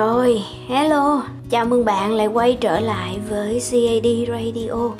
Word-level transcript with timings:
Rồi, 0.00 0.42
hello, 0.68 1.22
chào 1.50 1.64
mừng 1.64 1.84
bạn 1.84 2.12
lại 2.12 2.26
quay 2.26 2.58
trở 2.60 2.80
lại 2.80 3.18
với 3.28 3.52
CAD 3.70 4.06
Radio 4.28 4.90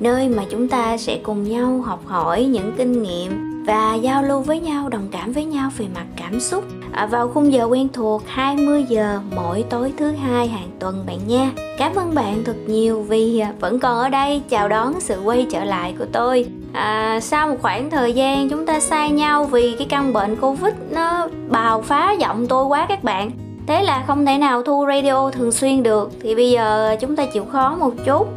Nơi 0.00 0.28
mà 0.28 0.44
chúng 0.50 0.68
ta 0.68 0.96
sẽ 0.96 1.18
cùng 1.22 1.44
nhau 1.44 1.82
học 1.86 2.06
hỏi 2.06 2.44
những 2.44 2.72
kinh 2.76 3.02
nghiệm 3.02 3.64
và 3.66 3.94
giao 3.94 4.22
lưu 4.22 4.40
với 4.40 4.60
nhau, 4.60 4.88
đồng 4.88 5.08
cảm 5.10 5.32
với 5.32 5.44
nhau 5.44 5.70
về 5.76 5.86
mặt 5.94 6.06
cảm 6.16 6.40
xúc 6.40 6.64
à, 6.92 7.06
vào 7.06 7.28
khung 7.28 7.52
giờ 7.52 7.64
quen 7.64 7.88
thuộc 7.92 8.22
20 8.26 8.84
giờ 8.88 9.20
mỗi 9.36 9.64
tối 9.70 9.92
thứ 9.96 10.10
hai 10.10 10.48
hàng 10.48 10.70
tuần 10.78 11.04
bạn 11.06 11.18
nha. 11.26 11.50
Cảm 11.78 11.94
ơn 11.94 12.14
bạn 12.14 12.42
thật 12.44 12.56
nhiều 12.66 13.02
vì 13.02 13.38
à, 13.38 13.52
vẫn 13.60 13.78
còn 13.78 13.98
ở 13.98 14.08
đây 14.08 14.42
chào 14.48 14.68
đón 14.68 15.00
sự 15.00 15.20
quay 15.20 15.46
trở 15.50 15.64
lại 15.64 15.94
của 15.98 16.06
tôi. 16.12 16.46
À, 16.72 17.20
sau 17.22 17.48
một 17.48 17.56
khoảng 17.62 17.90
thời 17.90 18.12
gian 18.12 18.48
chúng 18.48 18.66
ta 18.66 18.80
xa 18.80 19.08
nhau 19.08 19.44
vì 19.44 19.76
cái 19.78 19.86
căn 19.90 20.12
bệnh 20.12 20.36
Covid 20.36 20.74
nó 20.90 21.28
bào 21.48 21.82
phá 21.82 22.12
giọng 22.12 22.46
tôi 22.46 22.64
quá 22.64 22.86
các 22.88 23.04
bạn 23.04 23.30
thế 23.68 23.82
là 23.82 24.04
không 24.06 24.26
thể 24.26 24.38
nào 24.38 24.62
thu 24.62 24.86
radio 24.88 25.30
thường 25.30 25.52
xuyên 25.52 25.82
được. 25.82 26.10
Thì 26.22 26.34
bây 26.34 26.50
giờ 26.50 26.96
chúng 27.00 27.16
ta 27.16 27.26
chịu 27.26 27.44
khó 27.44 27.76
một 27.78 27.92
chút. 28.04 28.28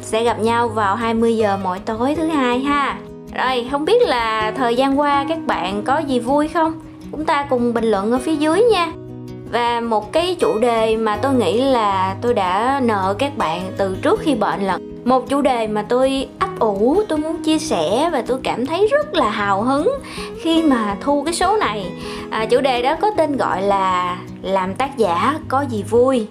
Sẽ 0.00 0.24
gặp 0.24 0.40
nhau 0.40 0.68
vào 0.68 0.96
20 0.96 1.36
giờ 1.36 1.58
mỗi 1.64 1.78
tối 1.78 2.14
thứ 2.14 2.26
hai 2.26 2.58
ha. 2.58 2.98
Rồi 3.34 3.66
không 3.70 3.84
biết 3.84 4.02
là 4.02 4.52
thời 4.56 4.76
gian 4.76 5.00
qua 5.00 5.26
các 5.28 5.38
bạn 5.46 5.82
có 5.82 5.98
gì 5.98 6.20
vui 6.20 6.48
không? 6.48 6.72
Chúng 7.12 7.24
ta 7.24 7.46
cùng 7.50 7.74
bình 7.74 7.84
luận 7.84 8.12
ở 8.12 8.18
phía 8.18 8.36
dưới 8.36 8.62
nha. 8.72 8.92
Và 9.52 9.80
một 9.80 10.12
cái 10.12 10.36
chủ 10.40 10.58
đề 10.58 10.96
mà 10.96 11.16
tôi 11.16 11.34
nghĩ 11.34 11.60
là 11.60 12.16
tôi 12.22 12.34
đã 12.34 12.80
nợ 12.84 13.14
các 13.18 13.38
bạn 13.38 13.60
từ 13.76 13.96
trước 14.02 14.20
khi 14.20 14.34
bệnh 14.34 14.60
là 14.60 14.78
một 15.04 15.28
chủ 15.28 15.40
đề 15.40 15.66
mà 15.66 15.84
tôi 15.88 16.28
ấp 16.38 16.50
ủ 16.58 17.02
tôi 17.08 17.18
muốn 17.18 17.42
chia 17.42 17.58
sẻ 17.58 18.10
và 18.12 18.22
tôi 18.26 18.38
cảm 18.42 18.66
thấy 18.66 18.88
rất 18.90 19.14
là 19.14 19.30
hào 19.30 19.62
hứng 19.62 19.90
khi 20.42 20.62
mà 20.62 20.96
thu 21.00 21.22
cái 21.24 21.34
số 21.34 21.56
này. 21.56 21.86
À, 22.30 22.46
chủ 22.46 22.60
đề 22.60 22.82
đó 22.82 22.96
có 23.00 23.10
tên 23.16 23.36
gọi 23.36 23.62
là 23.62 24.18
làm 24.46 24.74
tác 24.74 24.96
giả 24.96 25.38
có 25.48 25.64
gì 25.68 25.82
vui? 25.82 26.26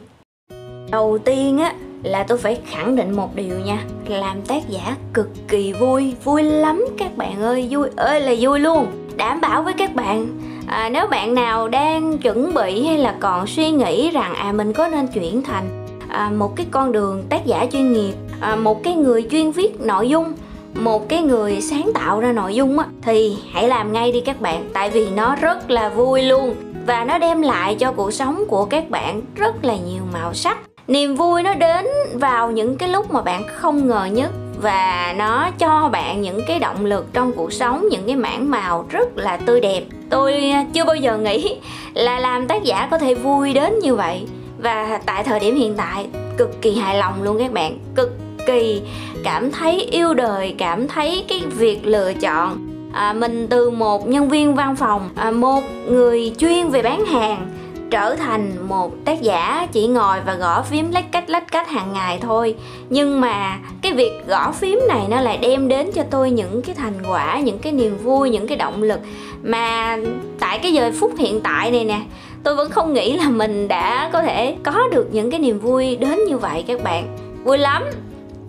Đầu 0.92 1.18
tiên 1.18 1.58
á 1.58 1.74
là 2.04 2.24
tôi 2.24 2.38
phải 2.38 2.58
khẳng 2.66 2.96
định 2.96 3.16
một 3.16 3.35
điều 3.35 3.60
nha. 3.60 3.84
Làm 4.07 4.41
tác 4.41 4.70
giả 4.70 4.96
cực 5.13 5.30
kỳ 5.48 5.74
vui 5.74 6.13
vui 6.24 6.44
lắm 6.44 6.85
các 6.98 7.18
bạn 7.18 7.41
ơi 7.41 7.68
vui 7.70 7.90
ơi 7.96 8.22
là 8.22 8.34
vui 8.40 8.60
luôn. 8.60 8.88
Đảm 9.18 9.41
bảo 9.41 9.63
với 9.63 9.74
các 9.74 9.96
bạn 9.96 10.27
à, 10.68 10.90
nếu 10.90 11.07
bạn 11.07 11.34
nào 11.34 11.68
đang 11.68 12.18
chuẩn 12.18 12.54
bị 12.54 12.85
hay 12.85 12.98
là 12.98 13.16
còn 13.20 13.48
suy 13.48 13.72
nghĩ 13.72 14.12
rằng 14.12 14.34
à 14.34 14.52
mình 14.52 14.74
có 14.74 14.88
nên 14.88 15.07
chuyển 15.07 15.41
thành 15.41 15.88
à, 16.10 16.32
một 16.38 16.55
cái 16.55 16.66
con 16.72 16.91
đường 16.91 17.24
tác 17.29 17.46
giả 17.46 17.66
chuyên 17.72 17.94
nghiệp 17.94 18.13
à, 18.40 18.55
một 18.55 18.84
cái 18.84 18.96
người 18.96 19.27
chuyên 19.32 19.52
viết 19.52 19.82
nội 19.82 20.10
dung 20.10 20.34
một 20.76 21.10
cái 21.10 21.22
người 21.22 21.62
sáng 21.62 21.91
tạo 21.94 22.20
ra 22.20 22.32
nội 22.32 22.55
dung 22.55 22.79
á 22.79 22.85
thì 23.02 23.38
hãy 23.52 23.68
làm 23.68 23.94
ngay 23.94 24.12
đi 24.12 24.22
các 24.22 24.41
bạn. 24.41 24.70
Tại 24.74 24.90
vì 24.90 25.10
nó 25.10 25.35
rất 25.35 25.70
là 25.70 25.90
vui 25.90 26.22
luôn 26.22 26.55
và 26.86 27.04
nó 27.04 27.18
đem 27.18 27.41
lại 27.41 27.76
cho 27.80 27.91
cuộc 27.91 28.12
sống 28.12 28.44
của 28.48 28.66
các 28.66 28.90
bạn 28.90 29.22
rất 29.36 29.66
là 29.66 29.76
nhiều 29.76 30.04
màu 30.14 30.34
sắc. 30.34 30.58
Niềm 30.88 31.16
vui 31.16 31.44
nó 31.44 31.54
đến 31.54 31.86
vào 32.14 32.52
những 32.52 32.78
cái 32.78 32.90
lúc 32.90 33.12
mà 33.12 33.22
bạn 33.22 33.44
không 33.48 33.88
ngờ 33.88 34.05
nhất. 34.12 34.32
Và 34.62 35.13
nó 35.18 35.50
cho 35.60 35.90
bạn 35.91 36.22
những 36.22 36.41
cái 36.48 36.60
động 36.60 36.86
lực 36.86 37.06
trong 37.13 37.32
cuộc 37.34 37.54
sống, 37.54 37.86
những 37.91 38.04
cái 38.08 38.16
mảng 38.16 38.52
màu 38.52 38.86
rất 38.90 39.18
là 39.18 39.38
tươi 39.38 39.62
đẹp. 39.62 39.84
Tôi 40.10 40.50
à, 40.50 40.66
chưa 40.74 40.86
bao 40.86 40.96
giờ 40.96 41.18
nghĩ 41.18 41.58
là 41.94 42.20
làm 42.20 42.48
tác 42.48 42.63
giả 42.63 42.88
có 42.91 42.98
thể 42.98 43.16
vui 43.16 43.54
đến 43.54 43.80
như 43.80 43.96
vậy. 43.96 44.26
Và 44.58 45.00
tại 45.06 45.24
thời 45.24 45.40
điểm 45.40 45.56
hiện 45.56 45.74
tại, 45.78 46.08
cực 46.38 46.62
kỳ 46.62 46.76
hài 46.76 46.98
lòng 46.98 47.24
luôn 47.24 47.40
các 47.40 47.52
bạn. 47.52 47.78
Cực 47.96 48.12
kỳ 48.48 48.82
cảm 49.24 49.52
thấy 49.52 49.82
yêu 49.91 50.13
đời, 50.13 50.56
cảm 50.58 50.88
thấy 50.88 51.26
cái 51.30 51.41
việc 51.58 51.80
lựa 51.86 52.13
chọn 52.13 52.74
à, 52.96 53.13
mình 53.13 53.48
từ 53.49 53.70
một 53.70 54.07
nhân 54.07 54.29
viên 54.29 54.55
văn 54.55 54.76
phòng 54.76 55.10
à, 55.15 55.32
một 55.32 55.62
người 55.88 56.34
chuyên 56.38 56.70
về 56.70 56.82
bán 56.82 57.05
hàng 57.05 57.48
trở 57.91 58.15
thành 58.15 58.68
một 58.68 58.91
tác 59.05 59.21
giả 59.21 59.68
chỉ 59.71 59.88
ngồi 59.88 60.18
và 60.26 60.34
gõ 60.34 60.62
phím 60.62 60.91
lách 60.91 61.12
cách 61.12 61.29
lách 61.29 61.51
cách 61.51 61.70
hàng 61.70 61.93
ngày 61.93 62.20
thôi. 62.21 62.55
Nhưng 62.90 63.21
mà 63.21 63.60
cái 63.82 63.93
việc 63.93 64.12
gõ 64.28 64.51
phím 64.51 64.79
này 64.88 65.01
nó 65.09 65.22
lại 65.22 65.38
đem 65.38 65.68
đến 65.68 65.91
cho 65.91 66.03
tôi 66.09 66.31
những 66.31 66.62
cái 66.62 66.75
thành 66.75 66.94
quả 67.09 67.39
những 67.39 67.59
cái 67.59 67.73
niềm 67.73 67.97
vui 68.03 68.29
những 68.29 68.47
cái 68.47 68.57
động 68.57 68.83
lực. 68.83 69.00
Mà 69.44 69.97
tại 70.39 70.59
cái 70.59 70.73
giờ 70.73 70.91
phút 71.00 71.13
hiện 71.17 71.41
tại 71.41 71.72
này 71.72 71.85
nè 71.85 72.01
tôi 72.44 72.56
vẫn 72.56 72.72
không 72.72 72.94
nghĩ 72.94 73.17
là 73.17 73.29
mình 73.29 73.67
đã 73.67 74.09
có 74.13 74.22
thể 74.22 74.56
có 74.63 74.88
được 74.91 75.07
những 75.12 75.31
cái 75.31 75.39
niềm 75.39 75.59
vui 75.59 75.95
đến 75.95 76.19
như 76.27 76.38
vậy 76.38 76.63
các 76.67 76.83
bạn. 76.83 77.17
Vui 77.44 77.57
lắm 77.57 77.83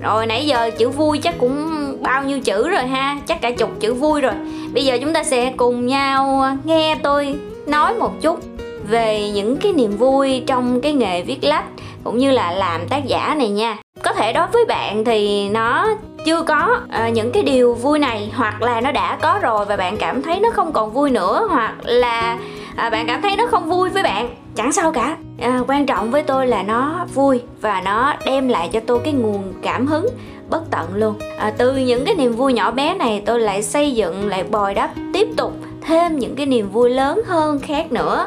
rồi 0.06 0.26
nãy 0.26 0.46
giờ 0.46 0.70
chữ 0.78 0.88
vui 0.88 1.18
chắc 1.18 1.34
cũng 1.38 1.82
bao 2.02 2.24
nhiêu 2.24 2.40
chữ 2.40 2.68
rồi 2.68 2.86
ha 2.86 3.16
chắc 3.26 3.40
cả 3.40 3.50
chục 3.50 3.70
chữ 3.80 3.94
vui 3.94 4.20
rồi. 4.20 4.32
Bây 4.74 4.84
giờ 4.84 4.98
chúng 5.00 5.12
ta 5.12 5.24
sẽ 5.24 5.52
cùng 5.56 5.86
nhau 5.86 6.44
nghe 6.64 6.96
tôi 7.02 7.38
nói 7.66 7.94
một 7.94 8.10
chút 8.22 8.40
về 8.88 9.30
những 9.34 9.56
cái 9.56 9.72
niềm 9.72 9.96
vui 9.96 10.42
trong 10.46 10.80
cái 10.80 10.92
nghề 10.92 11.22
viết 11.22 11.44
lách 11.44 11.64
cũng 12.04 12.18
như 12.18 12.30
là 12.30 12.52
làm 12.52 12.88
tác 12.88 13.06
giả 13.06 13.34
này 13.38 13.48
nha. 13.48 13.76
Có 14.02 14.12
thể 14.12 14.32
đối 14.32 14.46
với 14.46 14.64
bạn 14.64 15.04
thì 15.04 15.48
nó 15.48 15.88
chưa 16.24 16.42
có 16.42 16.80
uh, 16.84 17.12
những 17.12 17.32
cái 17.32 17.42
điều 17.42 17.74
vui 17.74 17.98
này 17.98 18.30
hoặc 18.34 18.62
là 18.62 18.80
nó 18.80 18.92
đã 18.92 19.18
có 19.22 19.38
rồi 19.42 19.64
và 19.64 19.76
bạn 19.76 19.96
cảm 19.96 20.22
thấy 20.22 20.40
nó 20.40 20.50
không 20.54 20.72
còn 20.72 20.92
vui 20.92 21.10
nữa 21.10 21.48
hoặc 21.50 21.74
là 21.82 22.38
uh, 22.86 22.92
bạn 22.92 23.06
cảm 23.06 23.22
thấy 23.22 23.36
nó 23.36 23.46
không 23.50 23.70
vui 23.70 23.90
với 23.90 24.02
bạn 24.02 24.45
chẳng 24.56 24.72
sao 24.72 24.92
cả. 24.92 25.16
À, 25.40 25.60
quan 25.68 25.86
trọng 25.86 26.10
với 26.10 26.22
tôi 26.22 26.46
là 26.46 26.62
nó 26.62 27.06
vui 27.14 27.40
và 27.60 27.80
nó 27.84 28.14
đem 28.26 28.48
lại 28.48 28.68
cho 28.72 28.80
tôi 28.86 29.00
cái 29.04 29.12
nguồn 29.12 29.52
cảm 29.62 29.86
hứng 29.86 30.06
bất 30.50 30.70
tận 30.70 30.86
luôn. 30.94 31.14
À, 31.38 31.52
từ 31.58 31.76
những 31.76 32.04
cái 32.04 32.14
niềm 32.14 32.32
vui 32.32 32.52
nhỏ 32.52 32.70
bé 32.70 32.94
này 32.94 33.22
tôi 33.26 33.40
lại 33.40 33.62
xây 33.62 33.92
dựng 33.92 34.28
lại 34.28 34.44
bồi 34.44 34.74
đắp 34.74 34.90
tiếp 35.12 35.28
tục 35.36 35.52
thêm 35.86 36.18
những 36.18 36.36
cái 36.36 36.46
niềm 36.46 36.70
vui 36.70 36.90
lớn 36.90 37.22
hơn 37.26 37.58
khác 37.58 37.92
nữa. 37.92 38.26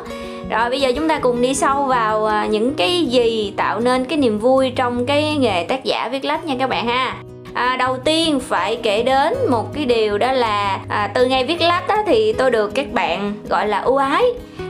Rồi 0.49 0.69
bây 0.69 0.81
giờ 0.81 0.91
chúng 0.95 1.07
ta 1.07 1.19
cùng 1.19 1.41
đi 1.41 1.53
sâu 1.53 1.83
vào 1.83 2.25
à, 2.25 2.45
những 2.45 2.73
cái 2.73 3.05
gì 3.05 3.53
tạo 3.57 3.79
nên 3.79 4.05
cái 4.05 4.17
niềm 4.17 4.39
vui 4.39 4.71
trong 4.75 5.05
cái 5.05 5.35
nghề 5.35 5.63
tác 5.63 5.83
giả 5.83 6.09
viết 6.11 6.25
lách 6.25 6.45
nha 6.45 6.55
các 6.59 6.69
bạn 6.69 6.87
ha. 6.87 7.15
À, 7.53 7.75
đầu 7.77 7.97
tiên 7.97 8.39
phải 8.39 8.75
kể 8.83 9.03
đến 9.03 9.33
một 9.49 9.73
cái 9.73 9.85
điều 9.85 10.17
đó 10.17 10.31
là 10.31 10.79
à, 10.89 11.11
từ 11.13 11.25
ngày 11.25 11.45
viết 11.45 11.61
lách 11.61 11.87
á, 11.87 12.03
thì 12.05 12.33
tôi 12.33 12.51
được 12.51 12.75
các 12.75 12.93
bạn 12.93 13.33
gọi 13.49 13.67
là 13.67 13.79
ưu 13.79 13.95
ái 13.95 14.23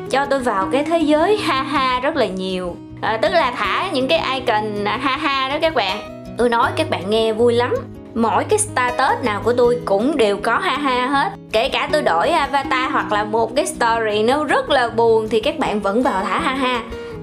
cho 0.09 0.25
tôi 0.25 0.39
vào 0.39 0.67
cái 0.71 0.83
thế 0.83 0.99
giới 0.99 1.37
ha 1.37 1.63
ha 1.63 1.99
rất 1.99 2.15
là 2.15 2.25
nhiều. 2.25 2.75
À, 3.01 3.19
tức 3.21 3.29
là 3.29 3.51
thả 3.51 3.89
những 3.91 4.07
cái 4.07 4.21
icon 4.33 4.85
ha 4.85 5.17
ha 5.17 5.49
đó 5.49 5.57
các 5.61 5.75
bạn. 5.75 6.23
Tôi 6.37 6.49
nói 6.49 6.71
các 6.75 6.89
bạn 6.89 7.09
nghe 7.09 7.33
vui 7.33 7.53
lắm. 7.53 7.73
Mỗi 8.15 8.43
cái 8.43 8.59
status 8.59 9.23
nào 9.23 9.41
của 9.43 9.53
tôi 9.53 9.77
cũng 9.85 10.17
đều 10.17 10.37
có 10.37 10.57
ha 10.57 10.77
ha 10.77 11.07
hết. 11.07 11.31
Kể 11.51 11.69
cả 11.69 11.89
tôi 11.91 12.01
đổi 12.01 12.29
avatar 12.29 12.91
hoặc 12.91 13.11
là 13.11 13.23
một 13.23 13.55
cái 13.55 13.65
story 13.65 14.23
nó 14.23 14.43
rất 14.43 14.69
là 14.69 14.89
buồn 14.89 15.29
thì 15.29 15.39
các 15.39 15.59
bạn 15.59 15.79
vẫn 15.79 16.03
vào 16.03 16.23
thả 16.23 16.39
ha 16.39 16.53
ha. 16.53 16.81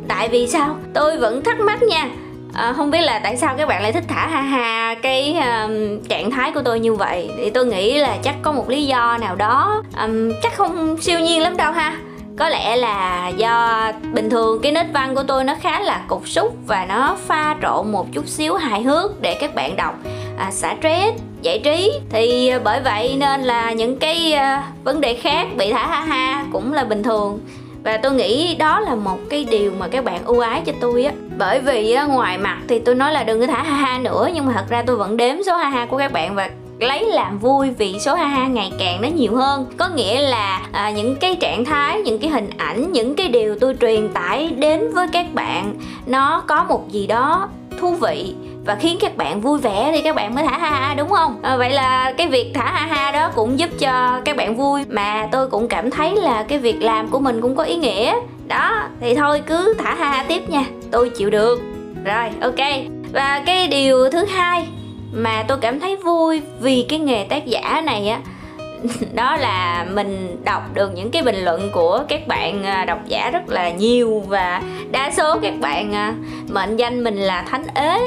Tại 0.08 0.28
vì 0.28 0.46
sao? 0.46 0.76
Tôi 0.94 1.18
vẫn 1.18 1.44
thắc 1.44 1.60
mắc 1.60 1.82
nha. 1.82 2.08
À, 2.54 2.72
không 2.72 2.90
biết 2.90 3.00
là 3.00 3.18
tại 3.18 3.36
sao 3.36 3.54
các 3.58 3.68
bạn 3.68 3.82
lại 3.82 3.92
thích 3.92 4.04
thả 4.08 4.26
ha 4.26 4.40
ha 4.40 4.94
cái 5.02 5.36
um, 5.38 6.00
trạng 6.08 6.30
thái 6.30 6.52
của 6.52 6.62
tôi 6.64 6.80
như 6.80 6.94
vậy? 6.94 7.30
Thì 7.38 7.50
tôi 7.50 7.66
nghĩ 7.66 7.98
là 7.98 8.16
chắc 8.22 8.34
có 8.42 8.52
một 8.52 8.68
lý 8.68 8.86
do 8.86 9.18
nào 9.20 9.36
đó 9.36 9.82
um, 10.00 10.32
chắc 10.42 10.54
không 10.54 10.96
siêu 11.00 11.20
nhiên 11.20 11.42
lắm 11.42 11.56
đâu 11.56 11.72
ha 11.72 11.96
có 12.38 12.48
lẽ 12.48 12.76
là 12.76 13.28
do 13.28 13.82
bình 14.12 14.30
thường 14.30 14.60
cái 14.62 14.72
nét 14.72 14.86
văn 14.92 15.14
của 15.14 15.22
tôi 15.22 15.44
nó 15.44 15.54
khá 15.60 15.80
là 15.80 16.04
cục 16.08 16.28
súc 16.28 16.56
và 16.66 16.84
nó 16.84 17.16
pha 17.26 17.56
trộn 17.62 17.92
một 17.92 18.06
chút 18.12 18.28
xíu 18.28 18.54
hài 18.54 18.82
hước 18.82 19.20
để 19.20 19.34
các 19.40 19.54
bạn 19.54 19.76
đọc. 19.76 19.94
À, 20.38 20.50
xả 20.50 20.74
stress 20.78 21.22
giải 21.42 21.60
trí. 21.64 21.92
Thì 22.10 22.48
à, 22.48 22.60
bởi 22.64 22.80
vậy 22.80 23.16
nên 23.18 23.42
là 23.42 23.72
những 23.72 23.98
cái 23.98 24.34
uh, 24.34 24.84
vấn 24.84 25.00
đề 25.00 25.14
khác 25.14 25.46
bị 25.56 25.72
thả 25.72 25.86
ha 25.86 26.00
ha 26.00 26.44
cũng 26.52 26.72
là 26.72 26.84
bình 26.84 27.02
thường. 27.02 27.40
Và 27.84 27.96
tôi 27.96 28.12
nghĩ 28.12 28.54
đó 28.54 28.80
là 28.80 28.94
một 28.94 29.18
cái 29.30 29.46
điều 29.50 29.72
mà 29.78 29.88
các 29.88 30.04
bạn 30.04 30.24
ưu 30.24 30.40
ái 30.40 30.62
cho 30.66 30.72
tôi 30.80 31.04
á. 31.04 31.12
Bởi 31.38 31.60
vì 31.60 31.92
á, 31.92 32.04
ngoài 32.04 32.38
mặt 32.38 32.58
thì 32.68 32.78
tôi 32.78 32.94
nói 32.94 33.12
là 33.12 33.24
đừng 33.24 33.40
có 33.40 33.46
thả 33.46 33.62
ha 33.62 33.76
ha 33.76 33.98
nữa 33.98 34.28
nhưng 34.34 34.46
mà 34.46 34.52
thật 34.52 34.64
ra 34.68 34.82
tôi 34.86 34.96
vẫn 34.96 35.16
đếm 35.16 35.42
số 35.46 35.56
ha 35.56 35.68
ha 35.68 35.86
của 35.86 35.98
các 35.98 36.12
bạn 36.12 36.34
và 36.34 36.50
lấy 36.78 37.04
làm 37.04 37.38
vui 37.38 37.70
vì 37.70 37.98
số 37.98 38.14
ha 38.14 38.26
ha 38.26 38.46
ngày 38.46 38.72
càng 38.78 39.02
nó 39.02 39.08
nhiều 39.08 39.36
hơn. 39.36 39.66
Có 39.76 39.88
nghĩa 39.88 40.20
là 40.20 40.62
à, 40.72 40.90
những 40.90 41.16
cái 41.16 41.36
trạng 41.40 41.64
thái 41.64 42.02
những 42.02 42.18
cái 42.18 42.30
hình 42.30 42.50
ảnh 42.56 42.92
những 42.92 43.16
cái 43.16 43.28
điều 43.28 43.58
tôi 43.58 43.74
truyền 43.80 44.08
tải 44.08 44.48
đến 44.48 44.92
với 44.94 45.08
các 45.12 45.26
bạn 45.34 45.74
nó 46.06 46.42
có 46.46 46.64
một 46.64 46.88
gì 46.90 47.06
đó 47.06 47.48
thú 47.80 47.94
vị 47.94 48.34
và 48.64 48.74
khiến 48.74 48.98
các 49.00 49.16
bạn 49.16 49.40
vui 49.40 49.58
vẻ 49.58 49.90
thì 49.92 50.02
các 50.02 50.16
bạn 50.16 50.34
mới 50.34 50.44
thả 50.44 50.58
ha 50.58 50.70
ha 50.70 50.94
đúng 50.94 51.08
không? 51.08 51.38
À, 51.42 51.56
vậy 51.56 51.70
là 51.70 52.12
cái 52.18 52.28
việc 52.28 52.52
thả 52.54 52.64
ha 52.64 52.86
ha 52.86 53.12
đó 53.12 53.30
cũng 53.34 53.58
giúp 53.58 53.70
cho 53.78 54.20
các 54.24 54.36
bạn 54.36 54.56
vui 54.56 54.84
mà 54.88 55.28
tôi 55.32 55.48
cũng 55.48 55.68
cảm 55.68 55.90
thấy 55.90 56.16
là 56.16 56.42
cái 56.42 56.58
việc 56.58 56.82
làm 56.82 57.08
của 57.08 57.18
mình 57.18 57.40
cũng 57.40 57.56
có 57.56 57.62
ý 57.62 57.76
nghĩa. 57.76 58.14
Đó 58.48 58.82
thì 59.00 59.14
thôi 59.14 59.42
cứ 59.46 59.74
thả 59.78 59.94
ha 59.94 60.08
ha 60.08 60.24
tiếp 60.28 60.50
nha 60.50 60.64
tôi 60.90 61.10
chịu 61.10 61.30
được. 61.30 61.60
Rồi 62.04 62.30
ok. 62.40 62.68
Và 63.12 63.42
cái 63.46 63.68
điều 63.68 64.10
thứ 64.10 64.24
hai 64.24 64.66
mà 65.16 65.44
tôi 65.48 65.58
cảm 65.60 65.80
thấy 65.80 65.96
vui 65.96 66.42
vì 66.60 66.86
cái 66.88 66.98
nghề 66.98 67.24
tác 67.24 67.46
giả 67.46 67.82
này 67.84 68.08
á. 68.08 68.20
Đó 69.14 69.36
là 69.36 69.86
mình 69.92 70.36
đọc 70.44 70.62
được 70.74 70.90
những 70.94 71.10
cái 71.10 71.22
bình 71.22 71.44
luận 71.44 71.70
của 71.72 72.04
các 72.08 72.26
bạn 72.26 72.64
à, 72.64 72.84
độc 72.84 72.98
giả 73.06 73.30
rất 73.30 73.48
là 73.48 73.70
nhiều 73.70 74.24
và 74.28 74.62
đa 74.90 75.10
số 75.10 75.38
các 75.42 75.54
bạn 75.60 75.94
à, 75.94 76.14
mệnh 76.48 76.76
danh 76.76 77.04
mình 77.04 77.16
là 77.16 77.42
thánh 77.42 77.64
ế. 77.74 77.98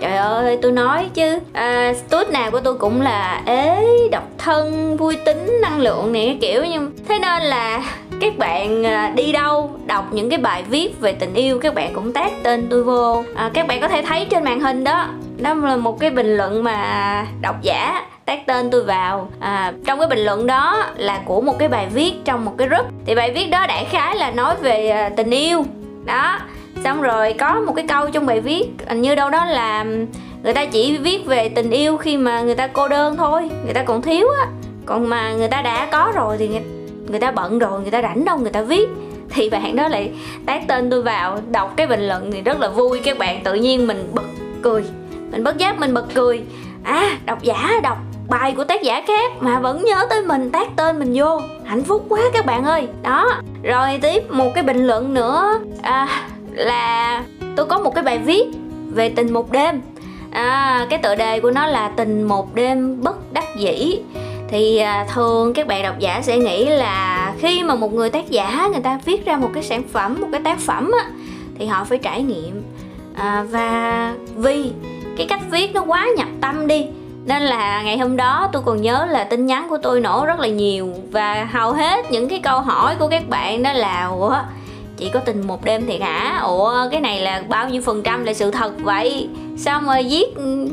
Trời 0.00 0.16
ơi 0.16 0.58
tôi 0.62 0.72
nói 0.72 1.08
chứ. 1.14 1.38
À, 1.52 1.94
tút 2.10 2.30
nào 2.30 2.50
của 2.50 2.60
tôi 2.60 2.74
cũng 2.74 3.00
là 3.00 3.42
ế 3.46 3.86
độc 4.12 4.28
thân 4.38 4.96
vui 4.96 5.16
tính 5.16 5.58
năng 5.62 5.80
lượng 5.80 6.12
này 6.12 6.38
kiểu 6.40 6.64
nhưng 6.64 6.90
thế 7.08 7.18
nên 7.18 7.42
là 7.42 7.82
các 8.20 8.38
bạn 8.38 8.86
à, 8.86 9.12
đi 9.16 9.32
đâu 9.32 9.70
đọc 9.86 10.04
những 10.12 10.30
cái 10.30 10.38
bài 10.38 10.64
viết 10.68 11.00
về 11.00 11.12
tình 11.12 11.34
yêu 11.34 11.58
các 11.58 11.74
bạn 11.74 11.94
cũng 11.94 12.12
tag 12.12 12.30
tên 12.42 12.66
tôi 12.70 12.82
vô. 12.82 13.24
À, 13.34 13.50
các 13.54 13.66
bạn 13.66 13.80
có 13.80 13.88
thể 13.88 14.02
thấy 14.02 14.26
trên 14.30 14.44
màn 14.44 14.60
hình 14.60 14.84
đó 14.84 15.08
đó 15.36 15.54
là 15.54 15.76
một 15.76 16.00
cái 16.00 16.10
bình 16.10 16.36
luận 16.36 16.64
mà 16.64 17.26
độc 17.40 17.62
giả 17.62 18.06
tag 18.24 18.38
tên 18.46 18.70
tôi 18.70 18.82
vào. 18.82 19.28
À, 19.40 19.72
trong 19.86 19.98
cái 19.98 20.08
bình 20.08 20.24
luận 20.24 20.46
đó 20.46 20.84
là 20.96 21.20
của 21.24 21.40
một 21.40 21.58
cái 21.58 21.68
bài 21.68 21.86
viết 21.94 22.12
trong 22.24 22.44
một 22.44 22.52
cái 22.58 22.68
group. 22.68 22.86
Thì 23.06 23.14
bài 23.14 23.30
viết 23.30 23.50
đó 23.50 23.66
đại 23.66 23.84
khái 23.84 24.16
là 24.16 24.30
nói 24.30 24.54
về 24.62 24.88
à, 24.88 25.08
tình 25.16 25.30
yêu. 25.30 25.64
Đó 26.04 26.38
xong 26.84 27.02
rồi 27.02 27.32
có 27.32 27.54
một 27.66 27.72
cái 27.76 27.84
câu 27.88 28.10
trong 28.10 28.26
bài 28.26 28.40
viết 28.40 28.66
như 28.94 29.14
đâu 29.14 29.30
đó 29.30 29.44
là 29.44 29.84
người 30.42 30.54
ta 30.54 30.64
chỉ 30.64 30.96
viết 30.96 31.26
về 31.26 31.48
tình 31.48 31.70
yêu 31.70 31.96
khi 31.96 32.16
mà 32.16 32.40
người 32.40 32.54
ta 32.54 32.66
cô 32.66 32.88
đơn 32.88 33.16
thôi 33.16 33.50
người 33.64 33.74
ta 33.74 33.82
còn 33.82 34.02
thiếu 34.02 34.28
á. 34.40 34.46
Còn 34.86 35.08
mà 35.08 35.32
người 35.32 35.48
ta 35.48 35.62
đã 35.62 35.88
có 35.92 36.12
rồi 36.14 36.36
thì 36.38 36.48
người, 36.48 36.62
người 37.08 37.20
ta 37.20 37.30
bận 37.30 37.58
rồi 37.58 37.80
người 37.80 37.90
ta 37.90 38.02
rảnh 38.02 38.24
đâu 38.24 38.38
người 38.38 38.52
ta 38.52 38.62
viết. 38.62 38.88
Thì 39.30 39.50
bạn 39.50 39.76
đó 39.76 39.88
lại 39.88 40.10
tag 40.46 40.64
tên 40.66 40.90
tôi 40.90 41.02
vào 41.02 41.38
đọc 41.50 41.72
cái 41.76 41.86
bình 41.86 42.08
luận 42.08 42.32
thì 42.32 42.42
rất 42.42 42.60
là 42.60 42.68
vui 42.68 43.00
các 43.04 43.18
bạn 43.18 43.42
tự 43.44 43.54
nhiên 43.54 43.86
mình 43.86 44.10
bật 44.14 44.22
cười 44.62 44.84
mình 45.30 45.44
bất 45.44 45.58
giác 45.58 45.78
mình 45.78 45.94
bật 45.94 46.04
cười. 46.14 46.42
À 46.82 47.18
độc 47.26 47.42
giả 47.42 47.72
đọc 47.82 47.98
bài 48.28 48.54
của 48.56 48.64
tác 48.64 48.82
giả 48.82 49.02
khác 49.06 49.32
mà 49.40 49.60
vẫn 49.60 49.84
nhớ 49.84 50.06
tới 50.10 50.22
mình 50.22 50.50
tác 50.50 50.76
tên 50.76 50.98
mình 50.98 51.12
vô. 51.14 51.40
Hạnh 51.64 51.82
phúc 51.82 52.06
quá 52.08 52.20
các 52.32 52.46
bạn 52.46 52.64
ơi. 52.64 52.88
Đó 53.02 53.30
rồi 53.62 53.98
tiếp 54.02 54.22
một 54.30 54.50
cái 54.54 54.64
bình 54.64 54.86
luận 54.86 55.14
nữa. 55.14 55.60
À, 55.82 56.28
là 56.52 57.22
tôi 57.56 57.66
có 57.66 57.78
một 57.78 57.94
cái 57.94 58.04
bài 58.04 58.18
viết 58.18 58.44
về 58.94 59.08
tình 59.08 59.32
một 59.32 59.52
đêm. 59.52 59.80
À, 60.30 60.86
cái 60.90 60.98
tựa 60.98 61.14
đề 61.14 61.40
của 61.40 61.50
nó 61.50 61.66
là 61.66 61.88
tình 61.96 62.22
một 62.22 62.54
đêm 62.54 63.02
bất 63.02 63.32
đắc 63.32 63.44
dĩ. 63.58 63.98
Thì 64.48 64.78
à, 64.78 65.06
thường 65.14 65.54
các 65.54 65.66
bạn 65.66 65.82
độc 65.82 65.98
giả 65.98 66.20
sẽ 66.22 66.38
nghĩ 66.38 66.64
là 66.66 67.32
khi 67.38 67.62
mà 67.62 67.74
một 67.74 67.94
người 67.94 68.10
tác 68.10 68.30
giả 68.30 68.68
người 68.72 68.82
ta 68.82 68.98
viết 69.04 69.26
ra 69.26 69.36
một 69.36 69.50
cái 69.54 69.62
sản 69.62 69.82
phẩm 69.92 70.16
một 70.20 70.28
cái 70.32 70.40
tác 70.44 70.58
phẩm 70.58 70.90
á, 71.02 71.10
thì 71.58 71.66
họ 71.66 71.84
phải 71.84 71.98
trải 71.98 72.22
nghiệm. 72.22 72.62
À, 73.16 73.44
và 73.50 74.14
vì 74.36 74.72
cái 75.16 75.26
cách 75.26 75.40
viết 75.50 75.74
nó 75.74 75.82
quá 75.86 76.06
nhập 76.16 76.28
tâm 76.40 76.66
đi. 76.66 76.86
Nên 77.24 77.42
là 77.42 77.82
ngày 77.82 77.98
hôm 77.98 78.16
đó 78.16 78.48
tôi 78.52 78.62
còn 78.66 78.82
nhớ 78.82 79.06
là 79.10 79.24
tin 79.24 79.46
nhắn 79.46 79.66
của 79.70 79.78
tôi 79.82 80.00
nổ 80.00 80.24
rất 80.26 80.40
là 80.40 80.48
nhiều 80.48 80.94
và 81.10 81.48
hầu 81.52 81.72
hết 81.72 82.10
những 82.10 82.28
cái 82.28 82.40
câu 82.40 82.60
hỏi 82.60 82.94
của 82.98 83.08
các 83.08 83.28
bạn 83.28 83.62
đó 83.62 83.72
là 83.72 84.06
ủa 84.06 84.36
chỉ 84.96 85.10
có 85.14 85.20
tình 85.20 85.46
một 85.46 85.64
đêm 85.64 85.86
thiệt 85.86 86.00
hả? 86.00 86.40
Ủa 86.44 86.88
cái 86.90 87.00
này 87.00 87.20
là 87.20 87.42
bao 87.48 87.68
nhiêu 87.68 87.82
phần 87.82 88.02
trăm 88.02 88.24
là 88.24 88.34
sự 88.34 88.50
thật 88.50 88.72
vậy? 88.82 89.28
Sao 89.56 89.80
mà 89.80 90.00
viết 90.08 90.26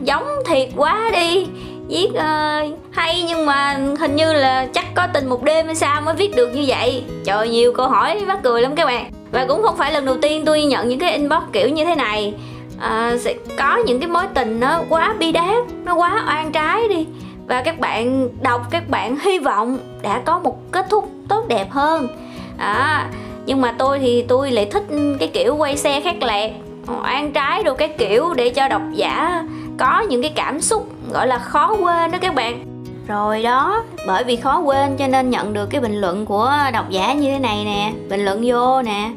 giống 0.04 0.28
thiệt 0.48 0.70
quá 0.76 1.12
đi? 1.14 1.48
Viết 1.88 2.10
uh, 2.10 2.80
hay 2.92 3.24
nhưng 3.28 3.46
mà 3.46 3.80
hình 4.00 4.16
như 4.16 4.34
là 4.34 4.66
chắc 4.74 4.86
có 4.96 5.08
tình 5.14 5.30
một 5.30 5.44
đêm 5.44 5.66
hay 5.66 5.76
sao 5.76 6.02
mới 6.02 6.16
viết 6.16 6.36
được 6.36 6.56
như 6.56 6.64
vậy? 6.68 7.04
Trời 7.26 7.50
nhiều 7.50 7.74
câu 7.74 7.88
hỏi 7.88 8.22
mắc 8.28 8.40
cười 8.44 8.62
lắm 8.62 8.76
các 8.76 8.86
bạn. 8.86 9.12
Và 9.32 9.46
cũng 9.46 9.62
không 9.62 9.78
phải 9.78 9.92
lần 9.92 10.06
đầu 10.06 10.18
tiên 10.22 10.46
tôi 10.46 10.64
nhận 10.64 10.90
những 10.90 11.00
cái 11.00 11.12
inbox 11.12 11.42
kiểu 11.54 11.70
như 11.70 11.86
thế 11.86 11.96
này 11.96 12.34
à, 12.80 13.18
sẽ 13.20 13.34
có 13.58 13.78
những 13.86 14.00
cái 14.00 14.10
mối 14.10 14.24
tình 14.34 14.60
nó 14.60 14.82
quá 14.90 15.16
bi 15.20 15.32
đát 15.32 15.64
nó 15.86 15.96
quá 15.96 16.24
oan 16.28 16.52
trái 16.52 16.88
đi. 16.88 17.08
Và 17.48 17.62
các 17.62 17.80
bạn 17.80 18.30
đọc 18.42 18.62
các 18.70 18.90
bạn 18.90 19.18
hy 19.20 19.40
vọng 19.40 19.78
đã 20.02 20.22
có 20.26 20.40
một 20.40 20.72
kết 20.72 20.86
thúc 20.90 21.10
tốt 21.30 21.46
đẹp 21.48 21.72
hơn. 21.72 22.08
À, 22.58 23.10
nhưng 23.46 23.62
mà 23.62 23.76
tôi 23.78 24.00
thì 24.00 24.26
tôi 24.28 24.52
lại 24.52 24.66
thích 24.66 24.84
cái 25.20 25.28
kiểu 25.34 25.56
quay 25.56 25.78
xe 25.78 26.02
khác 26.02 26.16
lẹt 26.24 26.52
oan 27.04 27.32
trái 27.32 27.64
đồ 27.64 27.74
cái 27.74 27.88
kiểu 27.88 28.34
để 28.34 28.50
cho 28.50 28.68
độc 28.68 28.82
giả 28.94 29.44
có 29.78 30.02
những 30.10 30.22
cái 30.22 30.32
cảm 30.36 30.62
xúc 30.62 30.90
gọi 31.12 31.28
là 31.28 31.38
khó 31.38 31.76
quên 31.82 32.12
đó 32.12 32.18
các 32.22 32.36
bạn. 32.36 32.66
Rồi 33.08 33.44
đó 33.44 33.84
bởi 34.08 34.24
vì 34.24 34.36
khó 34.36 34.60
quên 34.60 34.98
cho 34.98 35.08
nên 35.08 35.30
nhận 35.30 35.54
được 35.54 35.66
cái 35.70 35.82
bình 35.82 36.02
luận 36.02 36.26
của 36.26 36.54
độc 36.74 36.90
giả 36.90 37.14
như 37.14 37.32
thế 37.32 37.40
này 37.40 37.66
nè 37.66 37.94
bình 38.10 38.26
luận 38.26 38.44
vô 38.46 38.82
nè 38.82 39.10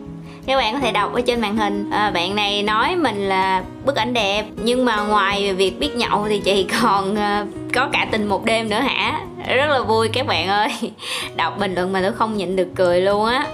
các 0.47 0.57
bạn 0.57 0.75
có 0.75 0.81
thể 0.81 0.93
đọc 0.93 1.15
ở 1.15 1.21
trên 1.21 1.41
màn 1.41 1.57
hình 1.57 1.91
à, 1.91 2.11
bạn 2.11 2.37
này 2.37 2.63
nói 2.63 2.97
mình 2.97 3.29
là 3.29 3.63
bức 3.85 3.97
ảnh 3.97 4.15
đẹp 4.15 4.45
nhưng 4.57 4.85
mà 4.85 4.97
ngoài 4.97 5.55
việc 5.55 5.79
biết 5.79 5.97
nhậu 5.97 6.27
thì 6.29 6.39
chị 6.39 6.67
còn 6.81 7.17
à, 7.17 7.47
có 7.75 7.89
cả 7.93 8.07
tình 8.13 8.27
một 8.27 8.45
đêm 8.45 8.69
nữa 8.69 8.81
hả? 8.81 9.21
Rất 9.49 9.67
là 9.67 9.81
vui 9.81 10.09
các 10.09 10.27
bạn 10.27 10.49
ơi. 10.49 10.69
Đọc 11.37 11.59
bình 11.59 11.75
luận 11.75 11.93
mà 11.93 12.03
tôi 12.03 12.13
không 12.13 12.37
nhịn 12.37 12.57
được 12.57 12.69
cười 12.75 13.01
luôn 13.01 13.25
á. 13.25 13.47